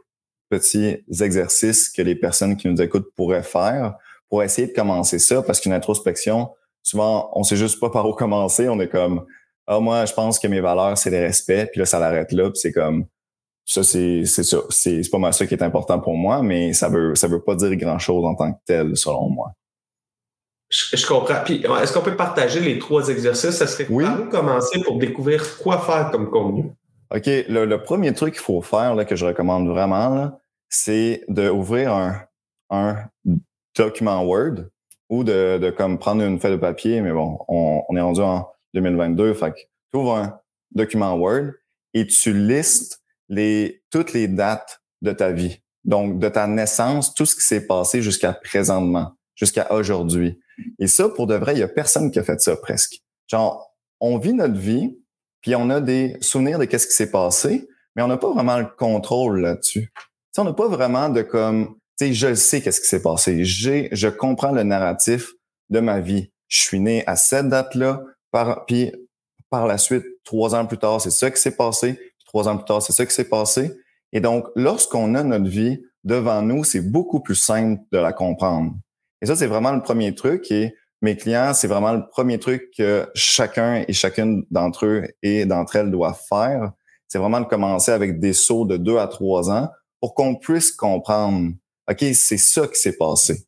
[0.49, 3.95] petits exercices que les personnes qui nous écoutent pourraient faire
[4.29, 6.49] pour essayer de commencer ça, parce qu'une introspection,
[6.81, 8.69] souvent, on sait juste pas par où commencer.
[8.69, 9.25] On est comme,
[9.67, 11.67] ah, moi, je pense que mes valeurs, c'est le respect.
[11.71, 12.49] Puis là, ça l'arrête là.
[12.49, 13.05] Puis c'est comme,
[13.65, 14.59] ça, c'est, c'est ça.
[14.69, 17.55] C'est, pas mal ça qui est important pour moi, mais ça veut, ça veut pas
[17.55, 19.51] dire grand chose en tant que tel, selon moi.
[20.69, 21.41] Je, comprends.
[21.45, 23.51] Puis, est-ce qu'on peut partager les trois exercices?
[23.51, 24.03] Ça serait oui.
[24.03, 26.71] par où commencer pour découvrir quoi faire comme contenu?
[27.11, 27.25] OK.
[27.25, 30.39] Le, premier truc qu'il faut faire, là, que je recommande vraiment,
[30.69, 32.21] c'est d'ouvrir un,
[32.69, 32.97] un
[33.77, 34.65] document Word
[35.09, 38.21] ou de, de comme prendre une feuille de papier, mais bon, on, on est rendu
[38.21, 39.59] en 2022, fait que
[39.91, 40.39] tu ouvres un
[40.73, 41.51] document Word
[41.93, 45.61] et tu listes les, toutes les dates de ta vie.
[45.83, 50.39] Donc, de ta naissance, tout ce qui s'est passé jusqu'à présentement, jusqu'à aujourd'hui.
[50.79, 53.01] Et ça, pour de vrai, il y a personne qui a fait ça presque.
[53.27, 54.97] Genre, on vit notre vie,
[55.45, 58.57] puis on a des souvenirs de qu'est-ce qui s'est passé, mais on n'a pas vraiment
[58.57, 59.93] le contrôle là-dessus.
[60.39, 63.45] on n'a pas vraiment de comme sais, je sais qu'est-ce qui s'est passé.
[63.45, 65.33] J'ai, je comprends le narratif
[65.69, 66.31] de ma vie.
[66.47, 68.91] Je suis né à cette date-là, par, puis
[69.51, 71.99] par la suite, trois ans plus tard, c'est ça qui s'est passé.
[72.25, 73.71] Trois ans plus tard, c'est ça qui s'est passé.
[74.13, 78.73] Et donc, lorsqu'on a notre vie devant nous, c'est beaucoup plus simple de la comprendre.
[79.21, 80.49] Et ça, c'est vraiment le premier truc.
[80.49, 80.73] Et
[81.05, 85.77] mes clients, c'est vraiment le premier truc que chacun et chacune d'entre eux et d'entre
[85.77, 86.71] elles doivent faire.
[87.07, 89.69] C'est vraiment de commencer avec des sauts de deux à trois ans
[90.01, 91.51] pour qu'on puisse comprendre
[91.89, 93.45] OK, c'est ça qui s'est passé.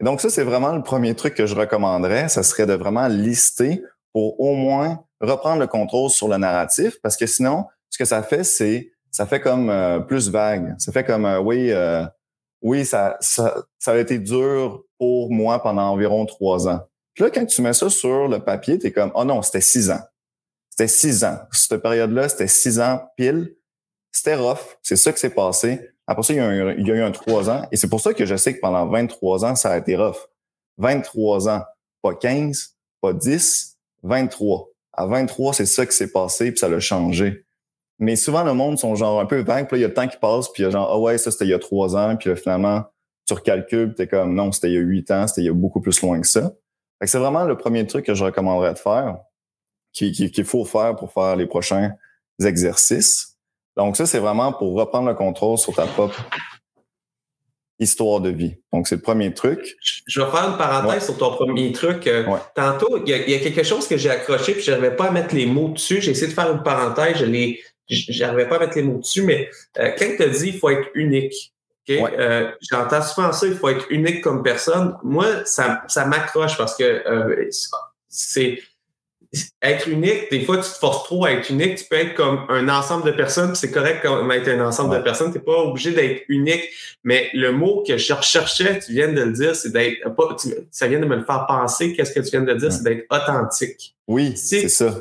[0.00, 2.28] Et donc, ça, c'est vraiment le premier truc que je recommanderais.
[2.28, 7.16] Ça serait de vraiment lister pour au moins reprendre le contrôle sur le narratif, parce
[7.16, 10.74] que sinon, ce que ça fait, c'est ça fait comme euh, plus vague.
[10.78, 12.04] Ça fait comme euh, oui, euh,
[12.62, 16.80] oui, ça, ça, ça a été dur pour moi pendant environ trois ans.
[17.14, 19.60] Puis là, quand tu mets ça sur le papier, tu es comme Oh non, c'était
[19.60, 20.00] six ans.
[20.70, 21.38] C'était six ans.
[21.52, 23.56] Cette période-là, c'était six ans pile.
[24.12, 24.78] C'était rough.
[24.82, 25.90] C'est ça qui s'est passé.
[26.06, 27.68] Après ça, il y, a eu un 3 ans.
[27.70, 30.16] Et c'est pour ça que je sais que pendant 23 ans, ça a été rough.
[30.78, 31.62] 23 ans,
[32.02, 34.70] pas 15, pas 10, 23.
[34.92, 37.44] À 23, c'est ça qui s'est passé, puis ça l'a changé.
[38.00, 39.94] Mais souvent, le monde sont genre un peu vagues, puis là, il y a le
[39.94, 41.58] temps qui passe, puis il y a genre, ah ouais, ça, c'était il y a
[41.58, 42.84] 3 ans, puis là, finalement,
[43.26, 45.50] tu recalcules, tu es comme, non, c'était il y a 8 ans, c'était il y
[45.50, 46.52] a beaucoup plus loin que ça.
[46.98, 49.18] Fait c'est vraiment le premier truc que je recommanderais de faire,
[49.92, 51.92] qu'il faut faire pour faire les prochains
[52.42, 53.36] exercices.
[53.76, 56.24] Donc, ça, c'est vraiment pour reprendre le contrôle sur ta propre
[57.78, 58.56] histoire de vie.
[58.72, 59.76] Donc, c'est le premier truc.
[60.06, 62.06] Je vais faire une parenthèse sur ton premier truc.
[62.06, 65.10] Euh, tantôt, il y, a, quelque chose que j'ai accroché puis je n'arrivais pas à
[65.10, 66.02] mettre les mots dessus.
[66.02, 67.24] J'ai essayé de faire une parenthèse, je
[68.18, 69.48] n'arrivais pas à mettre les mots dessus, mais
[69.78, 71.52] euh, quand tu as dit il faut être unique,
[71.90, 74.96] euh, j'entends souvent ça, il faut être unique comme personne.
[75.02, 77.02] Moi, ça, ça m'accroche parce que
[78.08, 78.60] c'est
[79.62, 81.76] être unique, des fois, tu te forces trop à être unique.
[81.76, 83.54] Tu peux être comme un ensemble de personnes.
[83.54, 85.30] C'est correct comme être un ensemble de personnes.
[85.30, 86.64] Tu n'es pas obligé d'être unique.
[87.04, 90.36] Mais le mot que je recherchais, tu viens de le dire, c'est d'être pas.
[90.72, 91.92] ça vient de me le faire penser.
[91.92, 92.72] Qu'est-ce que tu viens de dire?
[92.72, 93.94] C'est d'être authentique.
[94.08, 94.96] Oui, c'est ça.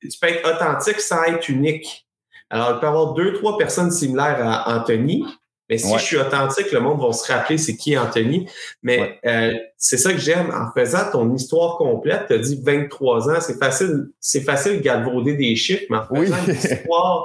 [0.00, 2.06] Tu peux être authentique sans être unique.
[2.52, 5.24] Alors, il peut y avoir deux, trois personnes similaires à Anthony,
[5.72, 8.46] mais si je suis authentique, le monde va se rappeler c'est qui Anthony.
[8.82, 10.50] Mais euh, c'est ça que j'aime.
[10.50, 14.82] En faisant ton histoire complète, tu as dit 23 ans, c'est facile, c'est facile de
[14.82, 16.52] galvauder des chiffres, mais en faisant oui.
[16.52, 17.24] l'histoire,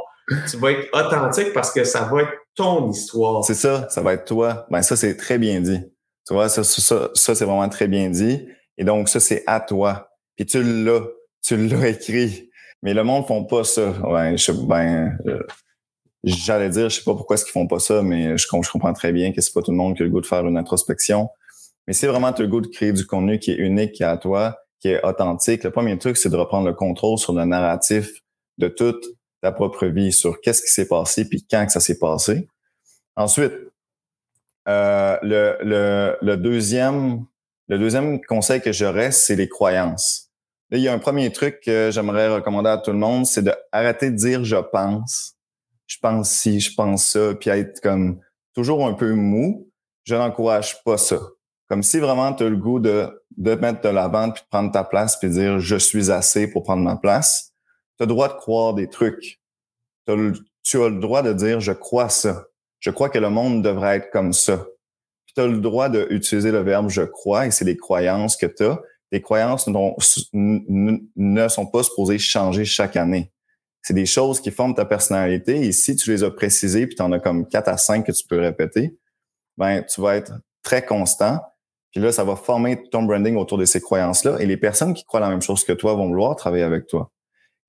[0.50, 3.44] tu vas être authentique parce que ça va être ton histoire.
[3.44, 4.66] C'est ça, ça va être toi.
[4.72, 5.82] Ben ça, c'est très bien dit.
[6.26, 8.48] Tu vois, ça, ça, ça c'est vraiment très bien dit.
[8.78, 10.10] Et donc, ça, c'est à toi.
[10.38, 11.02] Puis tu l'as,
[11.44, 12.47] tu l'as écrit.
[12.84, 13.94] Mais le monde font pas ça.
[14.36, 15.42] Je, ben, euh,
[16.24, 18.94] j'allais dire, je sais pas pourquoi est-ce qu'ils font pas ça, mais je, je comprends
[18.94, 20.58] très bien que c'est pas tout le monde qui a le goût de faire une
[20.58, 21.30] introspection.
[21.88, 24.18] Mais c'est vraiment le goût de créer du contenu qui est unique, qui est à
[24.18, 25.64] toi, qui est authentique.
[25.64, 28.12] Le premier truc, c'est de reprendre le contrôle sur le narratif
[28.58, 29.04] de toute
[29.42, 32.48] ta propre vie, sur qu'est-ce qui s'est passé puis quand que ça s'est passé.
[33.16, 33.54] Ensuite,
[34.68, 37.26] euh, le, le, le, deuxième,
[37.68, 40.27] le deuxième conseil que j'aurais, c'est les croyances.
[40.72, 44.12] Il y a un premier truc que j'aimerais recommander à tout le monde, c'est d'arrêter
[44.12, 45.36] de dire je pense.
[45.86, 48.20] Je pense si, je pense ça, puis être comme
[48.54, 49.72] toujours un peu mou.
[50.04, 51.20] Je n'encourage pas ça.
[51.70, 54.72] Comme si vraiment tu as le goût de, de mettre de l'avant, puis de prendre
[54.72, 57.54] ta place, puis dire je suis assez pour prendre ma place.
[57.98, 59.40] Tu as le droit de croire des trucs.
[60.06, 62.46] tu as le droit de dire je crois ça.
[62.80, 64.66] Je crois que le monde devrait être comme ça.
[65.34, 68.64] tu as le droit d'utiliser le verbe je crois et c'est les croyances que tu
[68.64, 68.80] as
[69.12, 73.32] les croyances ne sont pas supposées changer chaque année.
[73.82, 77.02] C'est des choses qui forment ta personnalité et si tu les as précisées puis tu
[77.02, 78.98] en as comme quatre à cinq que tu peux répéter,
[79.56, 81.40] ben tu vas être très constant.
[81.92, 85.06] Puis là, ça va former ton branding autour de ces croyances-là et les personnes qui
[85.06, 87.12] croient la même chose que toi vont vouloir travailler avec toi.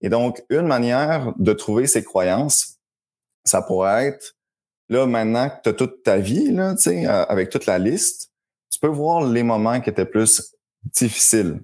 [0.01, 2.79] Et donc, une manière de trouver ces croyances,
[3.44, 4.37] ça pourrait être,
[4.88, 8.33] là, maintenant que tu as toute ta vie, là, euh, avec toute la liste,
[8.70, 11.62] tu peux voir les moments qui étaient plus difficile.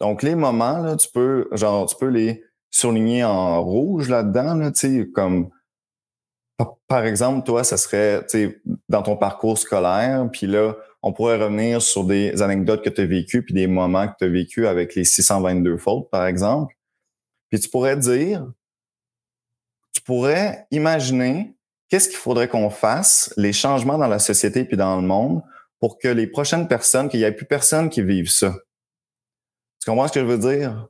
[0.00, 4.70] Donc, les moments, là, tu peux, genre, tu peux les surligner en rouge là-dedans,
[5.14, 5.50] comme,
[6.86, 8.26] par exemple, toi, ça serait,
[8.88, 13.06] dans ton parcours scolaire, puis là, on pourrait revenir sur des anecdotes que tu as
[13.06, 16.74] vécues, puis des moments que tu as vécu avec les 622 fautes, par exemple.
[17.50, 18.46] Puis tu pourrais dire,
[19.94, 21.56] tu pourrais imaginer
[21.88, 25.42] qu'est-ce qu'il faudrait qu'on fasse, les changements dans la société puis dans le monde
[25.80, 28.54] pour que les prochaines personnes, qu'il n'y ait plus personne qui vive ça.
[29.80, 30.88] Tu comprends ce que je veux dire?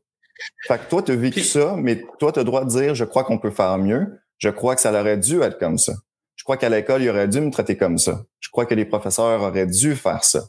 [0.66, 2.94] Fait que toi, tu as vécu ça, mais toi, tu as le droit de dire,
[2.94, 4.20] je crois qu'on peut faire mieux.
[4.38, 5.94] Je crois que ça aurait dû être comme ça.
[6.37, 8.24] Je crois qu'à l'école, il aurait dû me traiter comme ça.
[8.38, 10.44] Je crois que les professeurs auraient dû faire ça.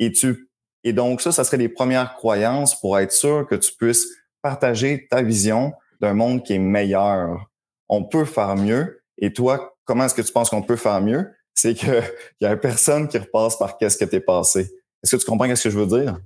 [0.00, 0.50] Et tu,
[0.82, 4.06] et donc ça, ça serait les premières croyances pour être sûr que tu puisses
[4.42, 7.50] partager ta vision d'un monde qui est meilleur.
[7.88, 9.02] On peut faire mieux.
[9.18, 11.30] Et toi, comment est-ce que tu penses qu'on peut faire mieux?
[11.54, 12.02] C'est qu'il
[12.40, 14.70] y a personne qui repasse par qu'est-ce que tu es passé.
[15.02, 16.18] Est-ce que tu comprends ce que je veux dire?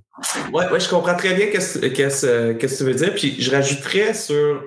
[0.53, 3.13] Oui, ouais, je comprends très bien qu'est-ce que tu veux dire.
[3.15, 4.63] Puis je rajouterais sur.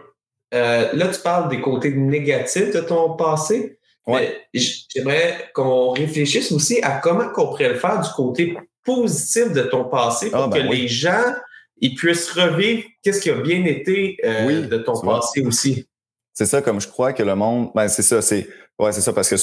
[0.55, 3.79] Euh, là, tu parles des côtés négatifs de ton passé.
[4.07, 4.41] Ouais.
[4.55, 9.85] J'aimerais qu'on réfléchisse aussi à comment on pourrait le faire du côté positif de ton
[9.85, 11.35] passé pour ah, ben que les gens
[11.81, 15.87] ils puissent revivre qu'est-ce qui a bien été euh, de ton passé aussi.
[16.33, 17.71] C'est ça, comme je crois que le monde.
[17.75, 18.49] Ben, c'est ça, c'est.
[18.79, 19.37] Ouais, c'est ça, parce que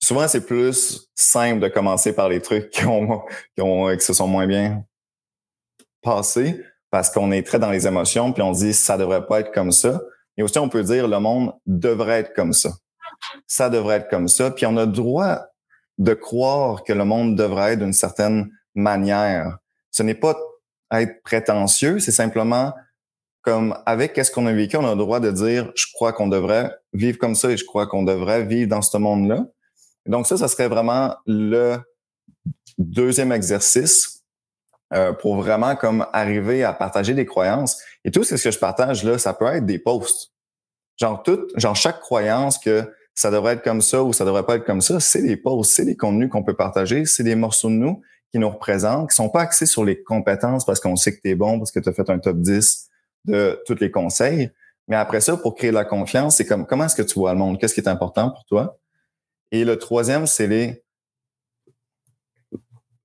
[0.00, 3.22] souvent, c'est plus simple de commencer par les trucs qui, ont,
[3.54, 4.84] qui, ont, qui se sont moins bien
[6.02, 9.52] passés parce qu'on est très dans les émotions, puis on dit ça devrait pas être
[9.52, 10.00] comme ça.
[10.36, 12.70] Et aussi, on peut dire le monde devrait être comme ça.
[13.46, 14.50] Ça devrait être comme ça.
[14.50, 15.46] Puis on a droit
[15.98, 19.58] de croire que le monde devrait être d'une certaine manière.
[19.90, 20.36] Ce n'est pas
[20.92, 22.72] être prétentieux, c'est simplement
[23.42, 26.28] comme avec qu'est-ce qu'on a vécu, on a le droit de dire je crois qu'on
[26.28, 29.46] devrait vivre comme ça et je crois qu'on devrait vivre dans ce monde-là.
[30.10, 31.78] Donc ça, ça serait vraiment le
[32.78, 34.24] deuxième exercice
[34.92, 37.80] euh, pour vraiment comme arriver à partager des croyances.
[38.04, 40.32] Et tout ce que je partage là, ça peut être des posts.
[40.98, 44.56] Genre tout, genre chaque croyance que ça devrait être comme ça ou ça devrait pas
[44.56, 47.68] être comme ça, c'est des posts, c'est des contenus qu'on peut partager, c'est des morceaux
[47.68, 51.14] de nous qui nous représentent, qui sont pas axés sur les compétences parce qu'on sait
[51.14, 52.88] que tu es bon, parce que tu as fait un top 10
[53.26, 54.50] de tous les conseils.
[54.88, 57.38] Mais après ça, pour créer la confiance, c'est comme comment est-ce que tu vois le
[57.38, 57.60] monde?
[57.60, 58.79] Qu'est-ce qui est important pour toi?
[59.52, 60.82] Et le troisième, c'est les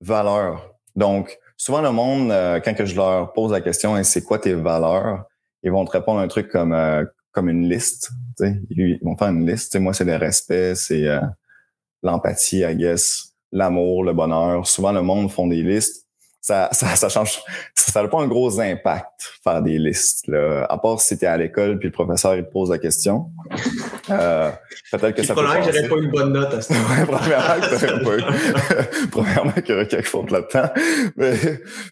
[0.00, 0.74] valeurs.
[0.94, 4.54] Donc, souvent le monde, euh, quand que je leur pose la question, c'est quoi tes
[4.54, 5.24] valeurs,
[5.62, 8.10] ils vont te répondre un truc comme euh, comme une liste.
[8.40, 9.76] Ils vont faire une liste.
[9.78, 11.20] moi, c'est le respect, c'est euh,
[12.02, 14.66] l'empathie, I guess, l'amour, le bonheur.
[14.66, 16.05] Souvent, le monde font des listes
[16.46, 17.40] ça, ça, ça change,
[17.74, 20.28] ça n'a pas un gros impact faire des listes.
[20.28, 20.64] Là.
[20.70, 23.30] À part si tu à l'école puis le professeur il te pose la question.
[24.08, 24.52] Euh,
[24.92, 26.88] peut-être que ça peut que j'aurais pas une bonne note à ce moment.
[26.90, 29.08] ouais, premièrement, que pas eu.
[29.10, 30.70] premièrement, qu'il y aurait quelque chose là-dedans.
[31.16, 31.34] Mais,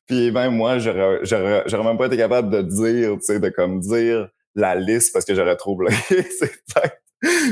[0.06, 3.48] puis même moi, j'aurais, j'aurais, j'aurais même pas été capable de dire, tu sais, de
[3.48, 6.24] comme dire la liste parce que j'aurais trop bloqué.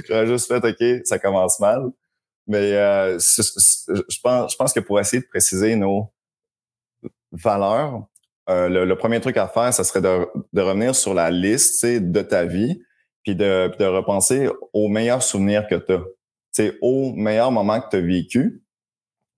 [0.09, 1.83] j'aurais juste fait, OK, ça commence mal.
[2.47, 6.13] Mais euh, je pense, je pense que pour essayer de préciser nos
[7.33, 8.07] valeur,
[8.51, 12.23] euh, le, premier truc à faire, ça serait de, de revenir sur la liste de
[12.23, 12.83] ta vie,
[13.23, 17.97] puis de, de repenser aux meilleurs souvenirs que tu as, au meilleur moment que tu
[17.97, 18.63] as vécu.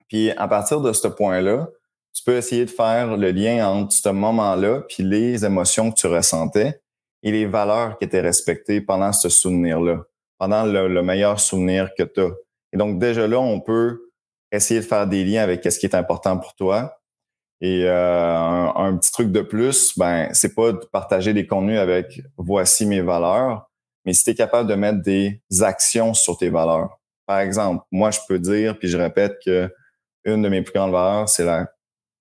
[0.08, 1.68] Puis à partir de ce point-là,
[2.14, 6.06] tu peux essayer de faire le lien entre ce moment-là puis les émotions que tu
[6.06, 6.80] ressentais
[7.22, 10.04] et les valeurs qui étaient respectées pendant ce souvenir-là,
[10.38, 12.30] pendant le, meilleur souvenir que tu as.
[12.72, 14.10] Et donc déjà là, on peut
[14.52, 16.96] essayer de faire des liens avec ce qui est important pour toi.
[17.64, 22.20] Et euh, un, petit truc de plus, ben c'est pas de partager des contenus avec
[22.36, 23.70] voici mes valeurs,
[24.04, 27.00] mais si tu es capable de mettre des actions sur tes valeurs.
[27.24, 29.72] Par exemple, moi je peux dire puis je répète que
[30.26, 31.66] une de mes plus grandes valeurs, c'est la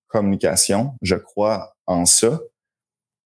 [0.08, 0.94] communication.
[1.02, 2.40] Je crois en ça.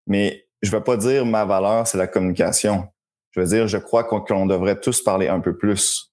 [0.08, 2.88] Mais je vais pas dire ma valeur, c'est la communication.
[3.30, 6.12] Je veux dire, je crois qu'on devrait tous parler un peu plus.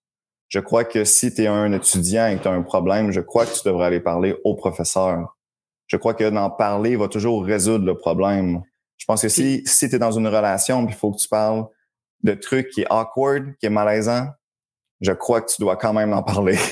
[0.50, 3.22] Je crois que si tu es un étudiant et que tu as un problème, je
[3.22, 5.35] crois que tu devrais aller parler au professeur.
[5.88, 8.62] Je crois que d'en parler va toujours résoudre le problème.
[8.98, 11.66] Je pense que si, si tu es dans une relation, il faut que tu parles
[12.24, 14.28] de trucs qui est awkward, qui est malaisant,
[15.02, 16.58] je crois que tu dois quand même en parler.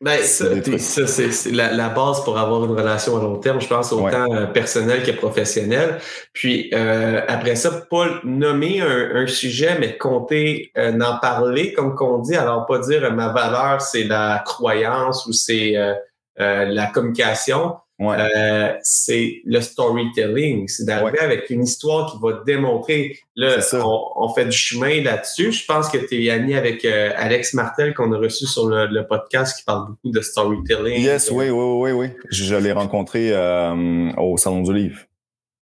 [0.00, 4.26] Ben, ça, c'est la, base pour avoir une relation à long terme, je pense, autant
[4.34, 6.00] euh, personnel que professionnel.
[6.32, 12.18] Puis euh, après ça, pas nommer un, sujet, mais compter euh, d'en parler, comme qu'on
[12.18, 12.34] dit.
[12.34, 15.76] Alors, pas dire ma valeur, c'est la croyance ou c'est
[16.36, 17.76] la communication.
[18.00, 20.68] Euh, c'est le storytelling.
[20.68, 23.18] C'est d'arriver avec une histoire qui va démontrer.
[23.36, 23.58] Là,
[24.16, 25.52] on, fait du chemin là-dessus.
[25.52, 29.06] Je pense que tu es ami avec euh, Alex Martel qu'on a reçu sur le,
[29.06, 31.02] podcast qui parle beaucoup de storytelling.
[31.02, 32.08] Yes, oui, oui, oui, oui.
[32.30, 35.00] Je, l'ai rencontré euh, au Salon du Livre.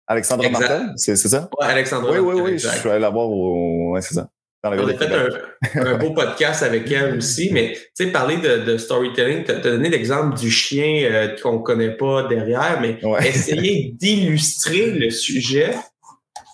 [0.06, 1.50] Alexandre Martel, c'est ça?
[1.60, 2.60] Oui, Alexandre Oui, oui, oui.
[2.60, 3.91] Je suis allé la voir au.
[3.91, 4.30] Ouais, c'est ça.
[4.73, 9.43] On a fait un, beau podcast avec elle aussi, mais tu sais, parler de, storytelling,
[9.43, 15.10] tu as donné l'exemple du chien euh, qu'on connaît pas derrière, mais essayer d'illustrer le
[15.10, 15.75] sujet.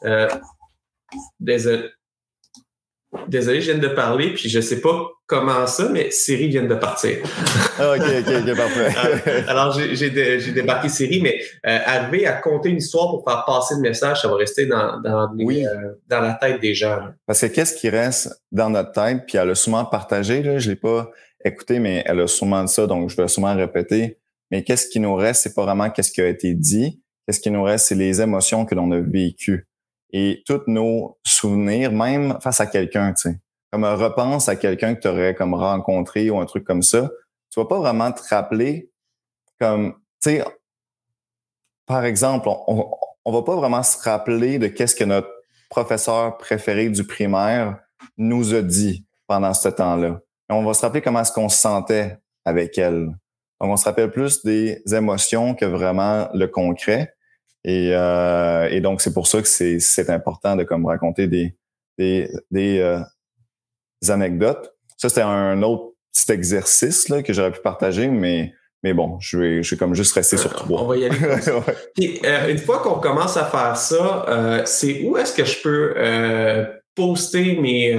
[0.06, 0.28] Euh,
[1.40, 1.90] désolé.
[3.28, 6.76] Désolé, je viens de parler, puis je sais pas comment ça, mais Siri vient de
[6.76, 7.18] partir.
[7.80, 8.90] Ah, OK, OK, OK, parfait.
[9.28, 13.76] Euh, alors, j'ai débarqué Siri, mais euh, arriver à compter une histoire pour faire passer
[13.76, 15.66] le message, ça va rester dans, dans, euh,
[16.08, 17.00] dans la tête des gens.
[17.26, 20.70] Parce que qu'est-ce qui reste dans notre tête, puis elle a souvent partagé, là, je
[20.70, 21.10] l'ai pas
[21.44, 24.20] écouté, mais elle a sûrement dit ça, donc je vais sûrement répéter.
[24.52, 27.02] Mais qu'est-ce qui nous reste, c'est pas vraiment qu'est-ce qui a été dit.
[27.26, 29.68] Qu'est-ce qui nous reste, c'est les émotions que l'on a vécues
[30.14, 33.40] et tous nos souvenirs, même face à quelqu'un, tu sais.
[33.74, 37.10] Comme un repense à quelqu'un que tu aurais comme rencontré ou un truc comme ça,
[37.50, 38.92] tu vas pas vraiment te rappeler
[39.60, 40.46] comme, tu sais,
[41.88, 42.92] par exemple, on,
[43.26, 45.30] on va pas vraiment se rappeler de qu'est-ce que notre
[45.72, 47.80] professeur préféré du primaire
[48.16, 50.20] nous a dit pendant ce temps-là.
[50.50, 53.08] On va se rappeler comment est-ce qu'on se sentait avec elle.
[53.60, 57.16] Donc, on se rappelle plus des émotions que vraiment le concret.
[57.64, 61.58] Et, euh, donc, c'est pour ça que c'est important de raconter des,
[62.00, 63.00] euh,
[64.12, 64.74] anecdotes.
[64.98, 69.38] Ça, c'était un autre petit exercice là, que j'aurais pu partager, mais, mais bon, je
[69.38, 70.84] vais, je vais comme juste rester sur trois.
[70.84, 71.18] On va y aller.
[71.96, 75.62] Puis, euh, une fois qu'on commence à faire ça, euh, c'est où est-ce que je
[75.62, 77.96] peux euh, poster mes,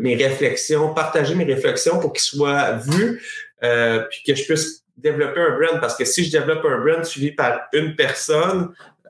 [0.00, 3.22] mes réflexions, partager mes réflexions pour qu'ils soient vus,
[3.60, 5.80] puis que je puisse développer un brand?
[5.80, 8.68] Parce que si je développe un brand suivi par une personne,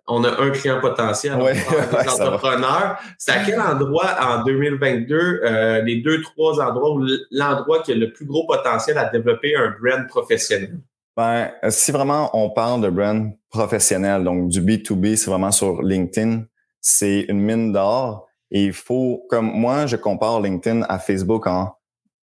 [0.08, 2.98] on a un client potentiel, ouais, des entrepreneurs.
[3.18, 7.94] C'est à quel endroit en 2022, euh, les deux, trois endroits où l'endroit qui a
[7.94, 10.78] le plus gros potentiel à développer un brand professionnel?
[11.16, 16.44] Ben, si vraiment on parle de brand professionnel, donc du B2B, c'est vraiment sur LinkedIn,
[16.80, 18.26] c'est une mine d'or.
[18.50, 21.74] Et il faut, comme moi, je compare LinkedIn à Facebook en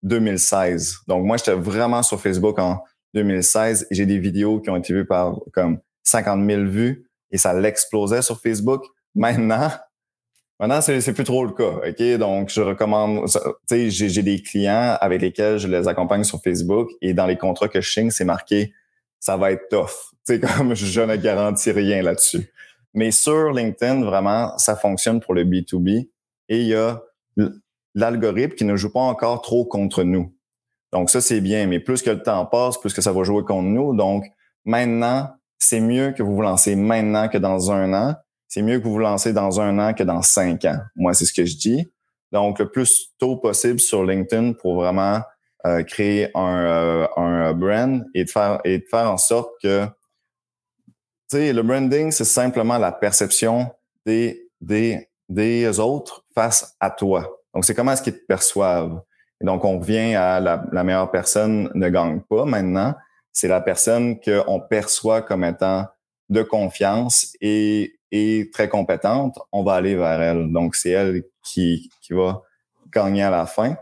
[0.04, 1.00] 2016.
[1.08, 4.94] Donc moi, j'étais vraiment sur Facebook en 2016 et j'ai des vidéos qui ont été
[4.94, 8.84] vues par comme 50 000 vues et ça l'explosait sur Facebook.
[9.14, 9.72] Maintenant,
[10.60, 11.88] maintenant c'est plus trop le cas.
[11.88, 13.26] Ok, donc je recommande.
[13.68, 17.38] Tu sais, j'ai des clients avec lesquels je les accompagne sur Facebook et dans les
[17.38, 18.74] contrats que je signe, c'est marqué
[19.26, 19.90] ça va être tough.
[20.28, 22.52] Tu sais, comme je ne garantis rien là-dessus.
[22.96, 26.10] Mais sur LinkedIn, vraiment, ça fonctionne pour le B2B
[26.50, 27.00] et il y a
[27.94, 30.34] l'algorithme qui ne joue pas encore trop contre nous.
[30.92, 33.44] Donc ça, c'est bien, mais plus que le temps passe, plus que ça va jouer
[33.44, 33.96] contre nous.
[33.96, 34.26] Donc
[34.64, 38.16] maintenant, c'est mieux que vous vous lancez maintenant que dans un an.
[38.48, 40.80] C'est mieux que vous vous lancez dans un an que dans cinq ans.
[40.96, 41.88] Moi, c'est ce que je dis.
[42.32, 45.22] Donc, le plus tôt possible sur LinkedIn pour vraiment
[45.66, 49.86] euh, créer un, euh, un brand et de faire et de faire en sorte que
[51.30, 53.72] tu sais, le branding, c'est simplement la perception
[54.06, 57.42] des, des, des autres face à toi.
[57.54, 59.02] Donc, c'est comment est-ce qu'ils te perçoivent.
[59.42, 62.94] Et donc, on revient à la, meilleure personne ne gagne pas maintenant.
[63.36, 65.88] C'est la personne qu'on perçoit comme étant
[66.30, 69.38] de confiance et, et très compétente.
[69.52, 70.52] On va aller vers elle.
[70.54, 72.44] Donc, c'est elle qui, qui va
[72.92, 73.78] gagner à la fin.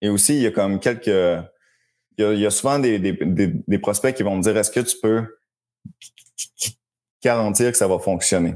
[0.00, 1.06] Et aussi, il y a comme quelques,
[2.16, 4.96] il y a, souvent des, des, des, prospects qui vont me dire est-ce que tu
[5.02, 5.38] peux
[7.22, 8.54] garantir que ça va fonctionner?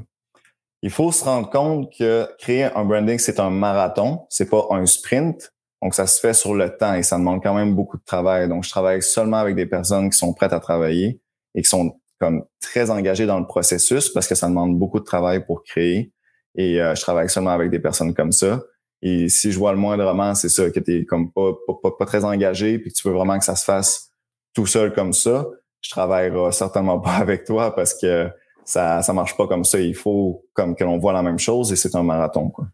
[0.81, 4.87] Il faut se rendre compte que créer un branding, c'est un marathon, c'est pas un
[4.87, 5.53] sprint.
[5.83, 8.49] Donc, ça se fait sur le temps et ça demande quand même beaucoup de travail.
[8.49, 11.21] Donc, je travaille seulement avec des personnes qui sont prêtes à travailler
[11.55, 15.05] et qui sont comme très engagées dans le processus parce que ça demande beaucoup de
[15.05, 16.13] travail pour créer.
[16.57, 18.63] Et euh, je travaille seulement avec des personnes comme ça.
[19.03, 21.53] Et si je vois le moindrement, c'est ça, que tu comme pas,
[21.83, 24.11] pas, pas, très engagé puis que tu veux vraiment que ça se fasse
[24.55, 25.47] tout seul comme ça,
[25.83, 28.29] je travaillerai certainement pas avec toi parce que
[28.65, 29.79] ça ça marche pas comme ça.
[29.79, 32.49] Il faut comme que l'on voit la même chose et c'est un marathon.
[32.49, 32.67] Quoi.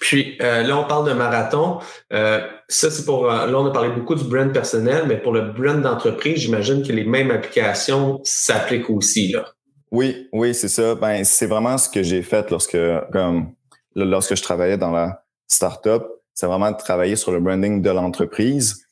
[0.00, 1.78] Puis euh, là, on parle de marathon.
[2.12, 3.30] Euh, ça, c'est pour.
[3.30, 6.86] Euh, là, on a parlé beaucoup du brand personnel, mais pour le brand d'entreprise, j'imagine
[6.86, 9.46] que les mêmes applications s'appliquent aussi là.
[9.90, 10.94] Oui, oui, c'est ça.
[10.94, 12.78] Ben, c'est vraiment ce que j'ai fait lorsque,
[13.12, 13.52] comme,
[13.94, 16.02] lorsque je travaillais dans la startup.
[16.34, 18.86] C'est vraiment de travailler sur le branding de l'entreprise.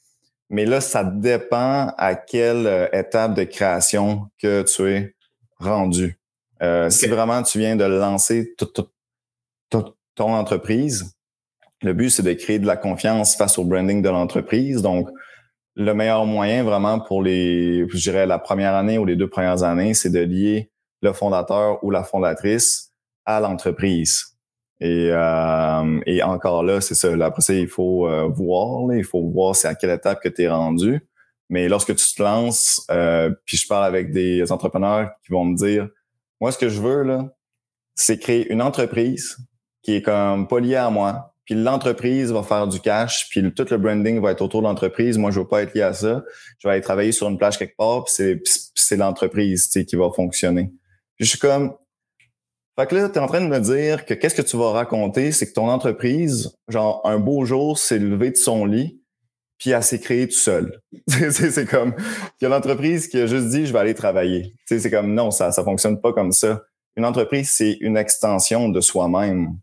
[0.51, 5.15] Mais là, ça dépend à quelle étape de création que tu es
[5.59, 6.19] rendu.
[6.91, 8.89] Si vraiment tu viens de lancer tout, tout,
[10.15, 11.15] ton entreprise.
[11.83, 14.83] Le but, c'est de créer de la confiance face au branding de l'entreprise.
[14.83, 15.09] Donc,
[15.77, 19.63] le meilleur moyen vraiment pour les, je dirais, la première année ou les deux premières
[19.63, 22.93] années, c'est de lier le fondateur ou la fondatrice
[23.25, 24.37] à l'entreprise.
[24.81, 27.13] Et, euh, et encore là, c'est ça.
[27.25, 30.43] après ça, il faut euh, voir, il faut voir c'est à quelle étape que tu
[30.43, 31.07] es rendu.
[31.51, 35.57] Mais lorsque tu te lances, euh, puis je parle avec des entrepreneurs qui vont me
[35.57, 35.89] dire,
[36.41, 37.29] moi, ce que je veux, là,
[37.95, 39.37] c'est créer une entreprise
[39.83, 41.35] qui est comme pas lié à moi.
[41.51, 45.19] Puis l'entreprise va faire du cash, puis tout le branding va être autour de l'entreprise.
[45.19, 46.23] Moi, je veux pas être lié à ça.
[46.61, 48.39] Je vais aller travailler sur une plage quelque part, puis
[48.75, 50.73] c'est, l'entreprise qui va fonctionner.
[51.17, 51.75] Puis je suis comme...
[52.79, 54.71] Fait que là, tu es en train de me dire que qu'est-ce que tu vas
[54.71, 59.03] raconter, c'est que ton entreprise, genre, un beau jour, s'est levé de son lit,
[59.59, 60.81] puis elle s'est créée tout seul.
[61.09, 61.95] c'est comme...
[62.41, 64.55] Il y a l'entreprise qui a juste dit, je vais aller travailler.
[64.67, 66.63] C'est comme, non, ça ça fonctionne pas comme ça.
[66.97, 69.59] Une entreprise, c'est une extension de soi-même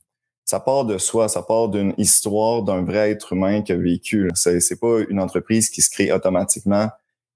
[0.48, 4.32] ça part de soi, ça part d'une histoire d'un vrai être humain qui a vécu.
[4.34, 6.88] C'est, pas une entreprise qui se crée automatiquement,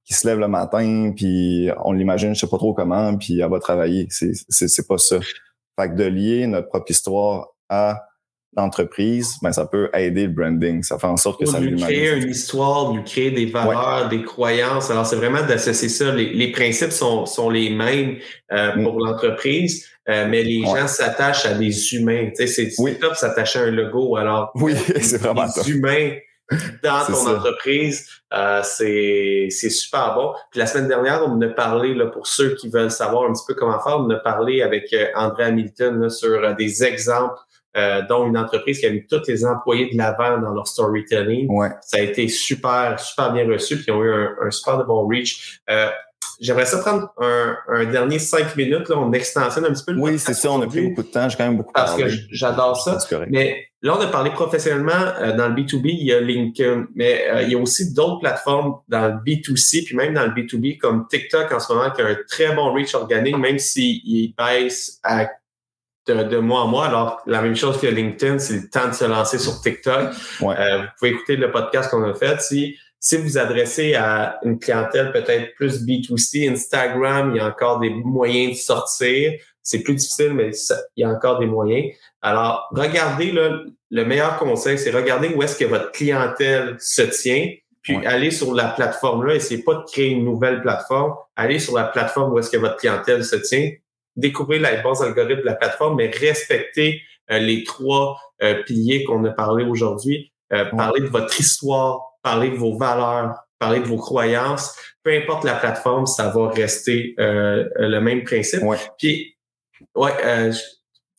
[0.06, 3.50] qui se lève le matin, puis on l'imagine, je sais pas trop comment, puis elle
[3.50, 4.08] va travailler.
[4.10, 5.20] C'est, c'est pas ça.
[5.78, 8.02] Fait que de lier notre propre histoire à
[8.56, 10.84] l'entreprise, ben ça peut aider le branding.
[10.84, 14.24] Ça fait en sorte que ça lui créer une histoire, lui créer des valeurs, des
[14.24, 14.92] croyances.
[14.92, 16.14] Alors c'est vraiment d'associer ça.
[16.14, 18.18] Les, les, principes sont, sont les mêmes
[18.52, 18.84] euh, mm.
[18.84, 22.30] pour l'entreprise, euh, mais les gens s'attachent à des humains.
[22.36, 23.00] Tu sais, c'est oui.
[23.00, 24.18] top s'attacher à un logo.
[24.18, 26.12] Alors, oui, c'est vraiment des humains
[26.84, 30.34] dans ton entreprise, euh, c'est super bon.
[30.52, 33.34] Puis la semaine dernière, on me a parlé, là, pour ceux qui veulent savoir un
[33.34, 36.54] petit peu comment faire, on me a parlé avec euh, André Hamilton là, sur euh,
[36.54, 37.40] des exemples
[37.78, 41.48] euh, dont une entreprise qui a mis tous les employés de l'avant dans leur storytelling.
[41.50, 41.70] Ouais.
[41.82, 44.84] Ça a été super, super bien reçu, puis ils ont eu un, un super de
[44.84, 45.62] bon reach.
[45.70, 45.90] Euh,
[46.42, 48.90] J'aimerais ça prendre un, un, dernier cinq minutes.
[48.90, 50.52] Là, on extensionne un petit peu le Oui, c'est ça.
[50.52, 51.30] On a pris beaucoup de temps.
[51.30, 52.98] J'ai quand même beaucoup Parce que j'adore ça.
[53.30, 55.90] Mais là, on a parlé professionnellement euh, dans le B2B.
[55.90, 56.88] Il y a LinkedIn.
[56.96, 60.32] Mais euh, il y a aussi d'autres plateformes dans le B2C, puis même dans le
[60.32, 64.34] B2B, comme TikTok en ce moment, qui a un très bon reach organique, même s'il
[64.36, 65.28] baisse à
[66.08, 66.88] de, mois en mois.
[66.88, 70.12] Alors, la même chose que LinkedIn, c'est le temps de se lancer sur TikTok.
[70.42, 70.56] Ouais.
[70.58, 72.42] Euh, vous pouvez écouter le podcast qu'on a fait.
[72.42, 77.80] Si si vous adressez à une clientèle peut-être plus B2C, Instagram, il y a encore
[77.80, 79.34] des moyens de sortir.
[79.64, 80.52] C'est plus difficile, mais
[80.96, 81.96] il y a encore des moyens.
[82.22, 87.50] Alors, regardez, là, le meilleur conseil, c'est regarder où est-ce que votre clientèle se tient,
[87.82, 89.34] puis allez sur la plateforme-là.
[89.34, 91.16] Essayez pas de créer une nouvelle plateforme.
[91.36, 93.72] Allez sur la plateforme où est-ce que votre clientèle se tient.
[94.16, 97.02] Découvrez les bons algorithmes de la plateforme, mais respectez
[97.32, 100.32] euh, les trois euh, piliers qu'on a parlé aujourd'hui.
[100.54, 104.76] Euh, parlez de votre histoire, parler de vos valeurs, parler de vos croyances.
[105.04, 108.64] Peu importe la plateforme, ça va rester euh, le même principe.
[108.64, 108.78] Ouais.
[108.98, 109.38] Puis,
[109.96, 110.12] ouais.
[110.26, 110.52] Euh,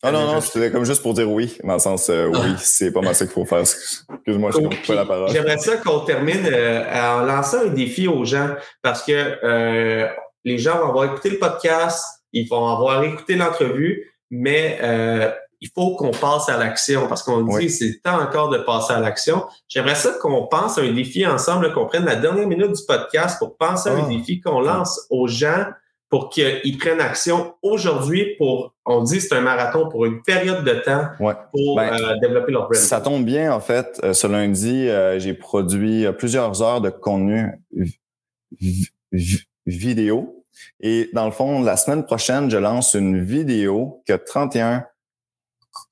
[0.03, 2.57] ah non, non, c'était comme juste pour dire oui, dans le sens euh, oui, ah.
[2.59, 3.61] c'est pas mal ça qu'il faut faire.
[3.61, 5.31] Excuse-moi, je coupe pas la parole.
[5.31, 8.49] J'aimerais ça qu'on termine euh, en lançant un défi aux gens
[8.83, 10.09] parce que
[10.45, 14.79] les gens vont avoir écouté le podcast, ils vont avoir écouté l'entrevue, mais
[15.63, 18.93] il faut qu'on passe à l'action parce qu'on dit c'est le temps encore de passer
[18.95, 19.45] à l'action.
[19.69, 23.39] J'aimerais ça qu'on pense à un défi ensemble, qu'on prenne la dernière minute du podcast
[23.39, 24.09] pour penser à un ah.
[24.09, 25.67] défi qu'on lance aux gens
[26.13, 30.73] pour qu'ils prennent action aujourd'hui pour, on dit c'est un marathon pour une période de
[30.73, 32.75] temps pour ben, euh, développer leur brand.
[32.75, 33.99] Ça tombe bien en fait.
[34.03, 37.53] Euh, ce lundi, euh, j'ai produit plusieurs heures de contenu
[39.67, 40.42] vidéo.
[40.81, 44.85] Et dans le fond, la semaine prochaine, je lance une vidéo qui a 31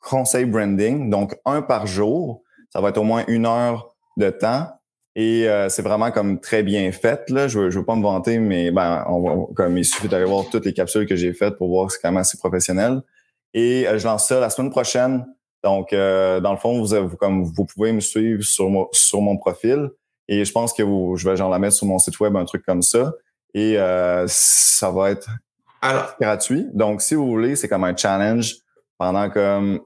[0.01, 2.43] conseil branding, donc un par jour.
[2.71, 4.69] Ça va être au moins une heure de temps
[5.17, 7.29] Et euh, c'est vraiment comme très bien fait.
[7.31, 7.49] Là.
[7.49, 10.45] Je veux, je veux pas me vanter, mais ben, on comme il suffit d'aller voir
[10.51, 13.03] toutes les capsules que j'ai faites pour voir que c'est professionnel.
[13.55, 15.27] Et euh, je lance ça la semaine prochaine.
[15.65, 19.91] Donc, euh, dans le fond, vous, comme vous pouvez me suivre sur sur mon profil.
[20.29, 22.45] Et je pense que vous, je vais genre la mettre sur mon site web, un
[22.45, 23.13] truc comme ça.
[23.55, 23.77] Et
[24.27, 25.29] ça va être
[26.21, 26.67] gratuit.
[26.73, 28.57] Donc, si vous voulez, c'est comme un challenge
[28.99, 29.81] pendant comme,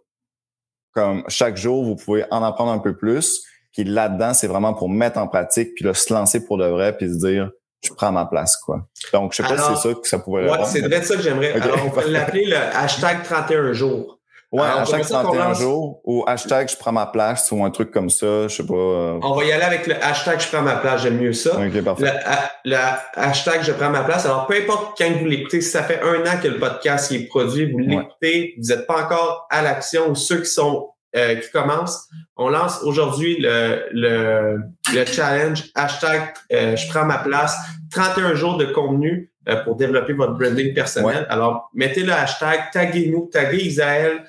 [0.92, 3.44] comme chaque jour, vous pouvez en apprendre un peu plus.
[3.72, 6.96] Puis là-dedans, c'est vraiment pour mettre en pratique, puis là, se lancer pour de vrai,
[6.96, 7.50] puis se dire,
[7.84, 8.88] je prends ma place, quoi.
[9.12, 11.22] Donc, je sais pas si c'est ça que ça pourrait Ouais, c'est vrai ça que
[11.22, 11.52] j'aimerais.
[11.60, 14.13] Alors, on peut l'appeler le hashtag 31 jours.
[14.54, 18.46] Ouais, hashtag 31 jours ou hashtag je prends ma place ou un truc comme ça,
[18.46, 18.74] je sais pas.
[18.74, 19.18] Euh.
[19.20, 21.58] On va y aller avec le hashtag je prends ma place, j'aime mieux ça.
[21.58, 22.12] OK, parfait.
[22.64, 22.76] Le,
[23.16, 24.26] hashtag je prends ma place.
[24.26, 27.26] Alors, peu importe quand vous l'écoutez, si ça fait un an que le podcast est
[27.26, 31.50] produit, vous l'écoutez, vous n'êtes pas encore à l'action ou ceux qui sont euh, qui
[31.50, 32.08] commence.
[32.36, 34.60] On lance aujourd'hui le, le,
[34.92, 37.56] le, challenge hashtag euh, je prends ma place,
[37.90, 41.26] 31 jours de contenu euh, pour développer votre branding personnel.
[41.28, 44.24] Alors, mettez le hashtag, taguez-nous, taguez Isaël,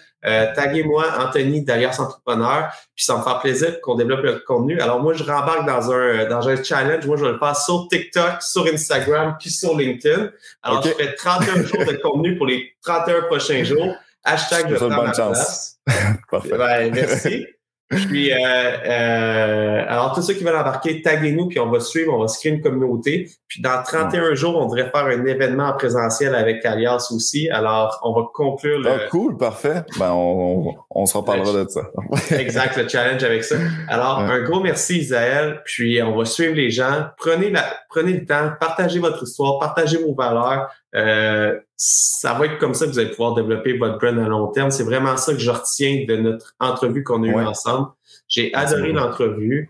[0.56, 4.80] taguez-moi Anthony d'Alliance Entrepreneur, puis ça me fait plaisir qu'on développe le contenu.
[4.80, 7.06] Alors moi, je rembarque dans un dans un challenge.
[7.06, 10.30] Moi, je vais le faire sur TikTok, sur Instagram, puis sur LinkedIn.
[10.64, 13.96] Alors, je fais 31 jours de contenu pour les 31 prochains jours.
[14.24, 15.80] Hashtag je prends ma place.
[16.32, 16.58] Parfait.
[16.58, 17.46] Ben, merci.
[17.90, 22.22] Puis, euh, euh, alors, tous ceux qui veulent embarquer, taguez-nous, puis on va suivre, on
[22.22, 23.30] va se créer une communauté.
[23.48, 27.48] Puis, dans 31 jours, on devrait faire un événement en présentiel avec Alias aussi.
[27.50, 28.90] Alors, on va conclure le...
[28.90, 29.84] Ah, cool, parfait.
[30.00, 31.82] Ben, on, on, se reparlera de ça.
[32.36, 33.56] exact, le challenge avec ça.
[33.88, 35.62] Alors, un gros merci, Isaël.
[35.66, 37.06] Puis, on va suivre les gens.
[37.18, 40.72] Prenez, la, prenez le temps, partagez votre histoire, partagez vos valeurs.
[40.96, 44.48] Euh, ça va être comme ça que vous allez pouvoir développer votre brand à long
[44.48, 44.72] terme.
[44.72, 47.90] C'est vraiment ça que je retiens de notre entrevue qu'on a eue ensemble.
[48.28, 49.70] J'ai adoré l'entrevue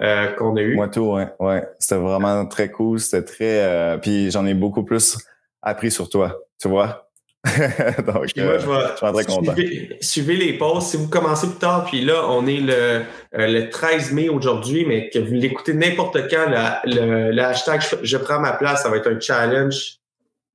[0.00, 0.74] euh, qu'on a eue.
[0.74, 1.28] Moi tout, ouais.
[1.38, 1.64] ouais.
[1.78, 2.98] C'était vraiment très cool.
[2.98, 3.62] C'était très.
[3.62, 5.16] Euh, puis j'en ai beaucoup plus
[5.62, 6.40] appris sur toi.
[6.60, 7.08] Tu vois?
[7.44, 9.54] Donc, moi, je, vais, suis très content.
[10.00, 10.88] Suivez, les posts.
[10.88, 13.02] Si vous commencez plus tard, puis là, on est le,
[13.32, 18.40] le 13 mai aujourd'hui, mais que vous l'écoutez n'importe quand, le, le, hashtag je prends
[18.40, 19.98] ma place, ça va être un challenge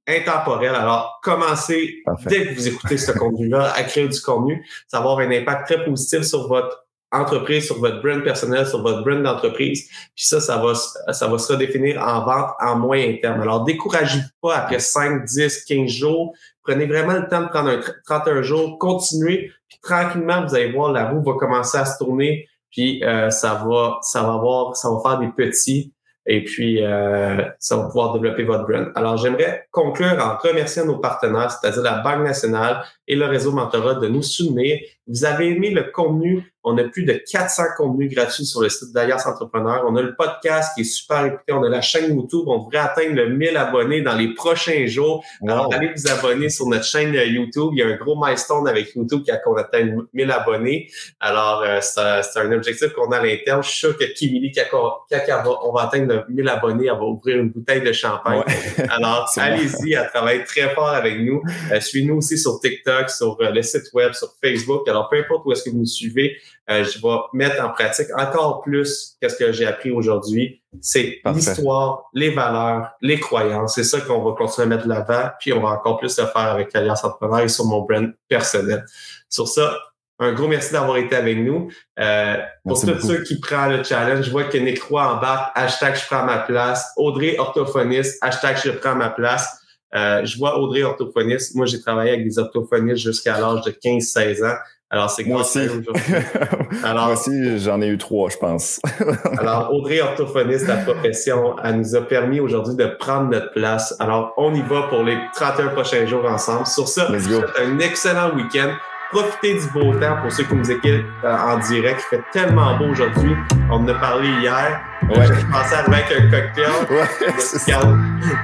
[0.10, 0.76] intemporel.
[0.76, 4.66] Alors, commencez dès que vous écoutez ce contenu-là à créer du contenu.
[4.88, 8.82] Ça va avoir un impact très positif sur votre entreprise, sur votre brand personnel, sur
[8.82, 9.88] votre brand d'entreprise.
[10.16, 13.41] Puis ça, ça va, ça va se redéfinir en vente en moyen terme.
[13.41, 16.34] Alors, découragez-vous pas après 5, 10, 15 jours.
[16.64, 20.91] Prenez vraiment le temps de prendre un 31 jours, continuez, puis tranquillement, vous allez voir,
[20.91, 24.89] la roue va commencer à se tourner, puis euh, ça va, ça va avoir, ça
[24.91, 25.91] va faire des petits
[26.30, 28.92] et puis euh, ça va pouvoir développer votre brand.
[28.94, 33.96] Alors, j'aimerais conclure en remerciant nos partenaires, c'est-à-dire la Banque nationale et le réseau Mentorat
[33.96, 34.78] de nous soutenir.
[35.08, 38.94] Vous avez aimé le contenu on a plus de 400 contenus gratuits sur le site
[38.94, 39.84] d'Alias Entrepreneur.
[39.88, 41.52] On a le podcast qui est super écouté.
[41.52, 42.44] On a la chaîne YouTube.
[42.48, 45.24] On devrait atteindre le 1000 abonnés dans les prochains jours.
[45.48, 47.70] Alors, allez vous abonner sur notre chaîne YouTube.
[47.74, 50.90] Il y a un gros milestone avec YouTube qui a qu'on atteigne 1000 abonnés.
[51.20, 53.64] Alors, euh, c'est un objectif qu'on a à l'interne.
[53.64, 57.50] Je suis sûr que Kimili, on va atteindre le 1000 abonnés, elle va ouvrir une
[57.50, 58.44] bouteille de champagne.
[58.90, 61.42] Alors, allez-y, elle travaille très fort avec nous.
[61.72, 64.88] Euh, Suivez-nous aussi sur TikTok, sur euh, le site web, sur Facebook.
[64.88, 66.38] Alors, peu importe où est-ce que vous nous suivez,
[66.70, 70.62] euh, je vais mettre en pratique encore plus qu'est-ce que j'ai appris aujourd'hui.
[70.82, 73.76] C'est l'histoire, les valeurs, les croyances.
[73.76, 76.26] C'est ça qu'on va continuer à mettre de l'avant, puis on va encore plus le
[76.26, 78.86] faire avec l'Alliance Entrepreneur et sur mon brand personnel.
[79.30, 79.76] Sur ça,
[80.20, 81.72] un gros merci d'avoir été avec nous.
[82.00, 85.96] Euh, pour tous ceux qui prennent le challenge, je vois que Nick Roy embarque, hashtag
[85.96, 86.92] je prends ma place.
[86.98, 89.60] Audrey orthophoniste, hashtag je prends ma place.
[89.96, 91.56] Euh, je vois Audrey orthophoniste.
[91.56, 94.58] Moi, j'ai travaillé avec des orthophonistes jusqu'à l'âge de 15-16 ans.
[94.92, 95.60] Alors, c'est Moi aussi.
[96.84, 98.80] alors, Moi aussi, j'en ai eu trois, je pense.
[99.38, 103.96] alors, Audrey, orthophoniste à profession, elle nous a permis aujourd'hui de prendre notre place.
[104.00, 106.66] Alors, on y va pour les 31 prochains jours ensemble.
[106.66, 108.72] Sur ça, c'est un excellent week-end.
[109.12, 112.04] Profitez du beau temps pour ceux qui nous écoutent euh, en direct.
[112.12, 113.36] Il fait tellement beau aujourd'hui.
[113.72, 114.82] On en a parlé hier.
[115.04, 115.26] Ouais.
[115.26, 116.66] Je pensais arriver avec un cocktail.
[116.90, 117.98] Ouais, de, se garder,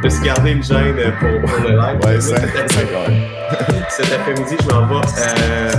[0.04, 2.00] de se garder une gêne pour, pour le live.
[2.04, 2.36] Ouais, c'est
[3.90, 4.96] Cet après-midi, je m'en vais.
[4.96, 5.72] Euh,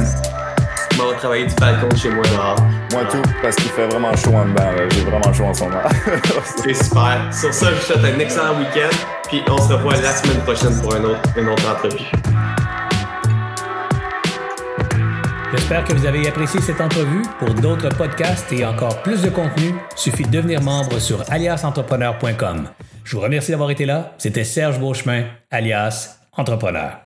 [0.96, 2.56] m'en travailler du balcon chez moi dehors.
[2.92, 4.70] Moi tout, parce qu'il fait vraiment chaud en dedans.
[4.90, 5.82] J'ai vraiment chaud en ce moment.
[6.44, 7.28] C'est super.
[7.32, 8.96] Sur ça, je vous souhaite un excellent week-end.
[9.28, 12.04] Puis on se revoit la semaine prochaine pour un autre, une autre entrevue.
[15.52, 17.22] J'espère que vous avez apprécié cette entrevue.
[17.38, 22.68] Pour d'autres podcasts et encore plus de contenu, suffit de devenir membre sur aliasentrepreneur.com.
[23.04, 24.12] Je vous remercie d'avoir été là.
[24.18, 26.92] C'était Serge Beauchemin, alias Entrepreneur.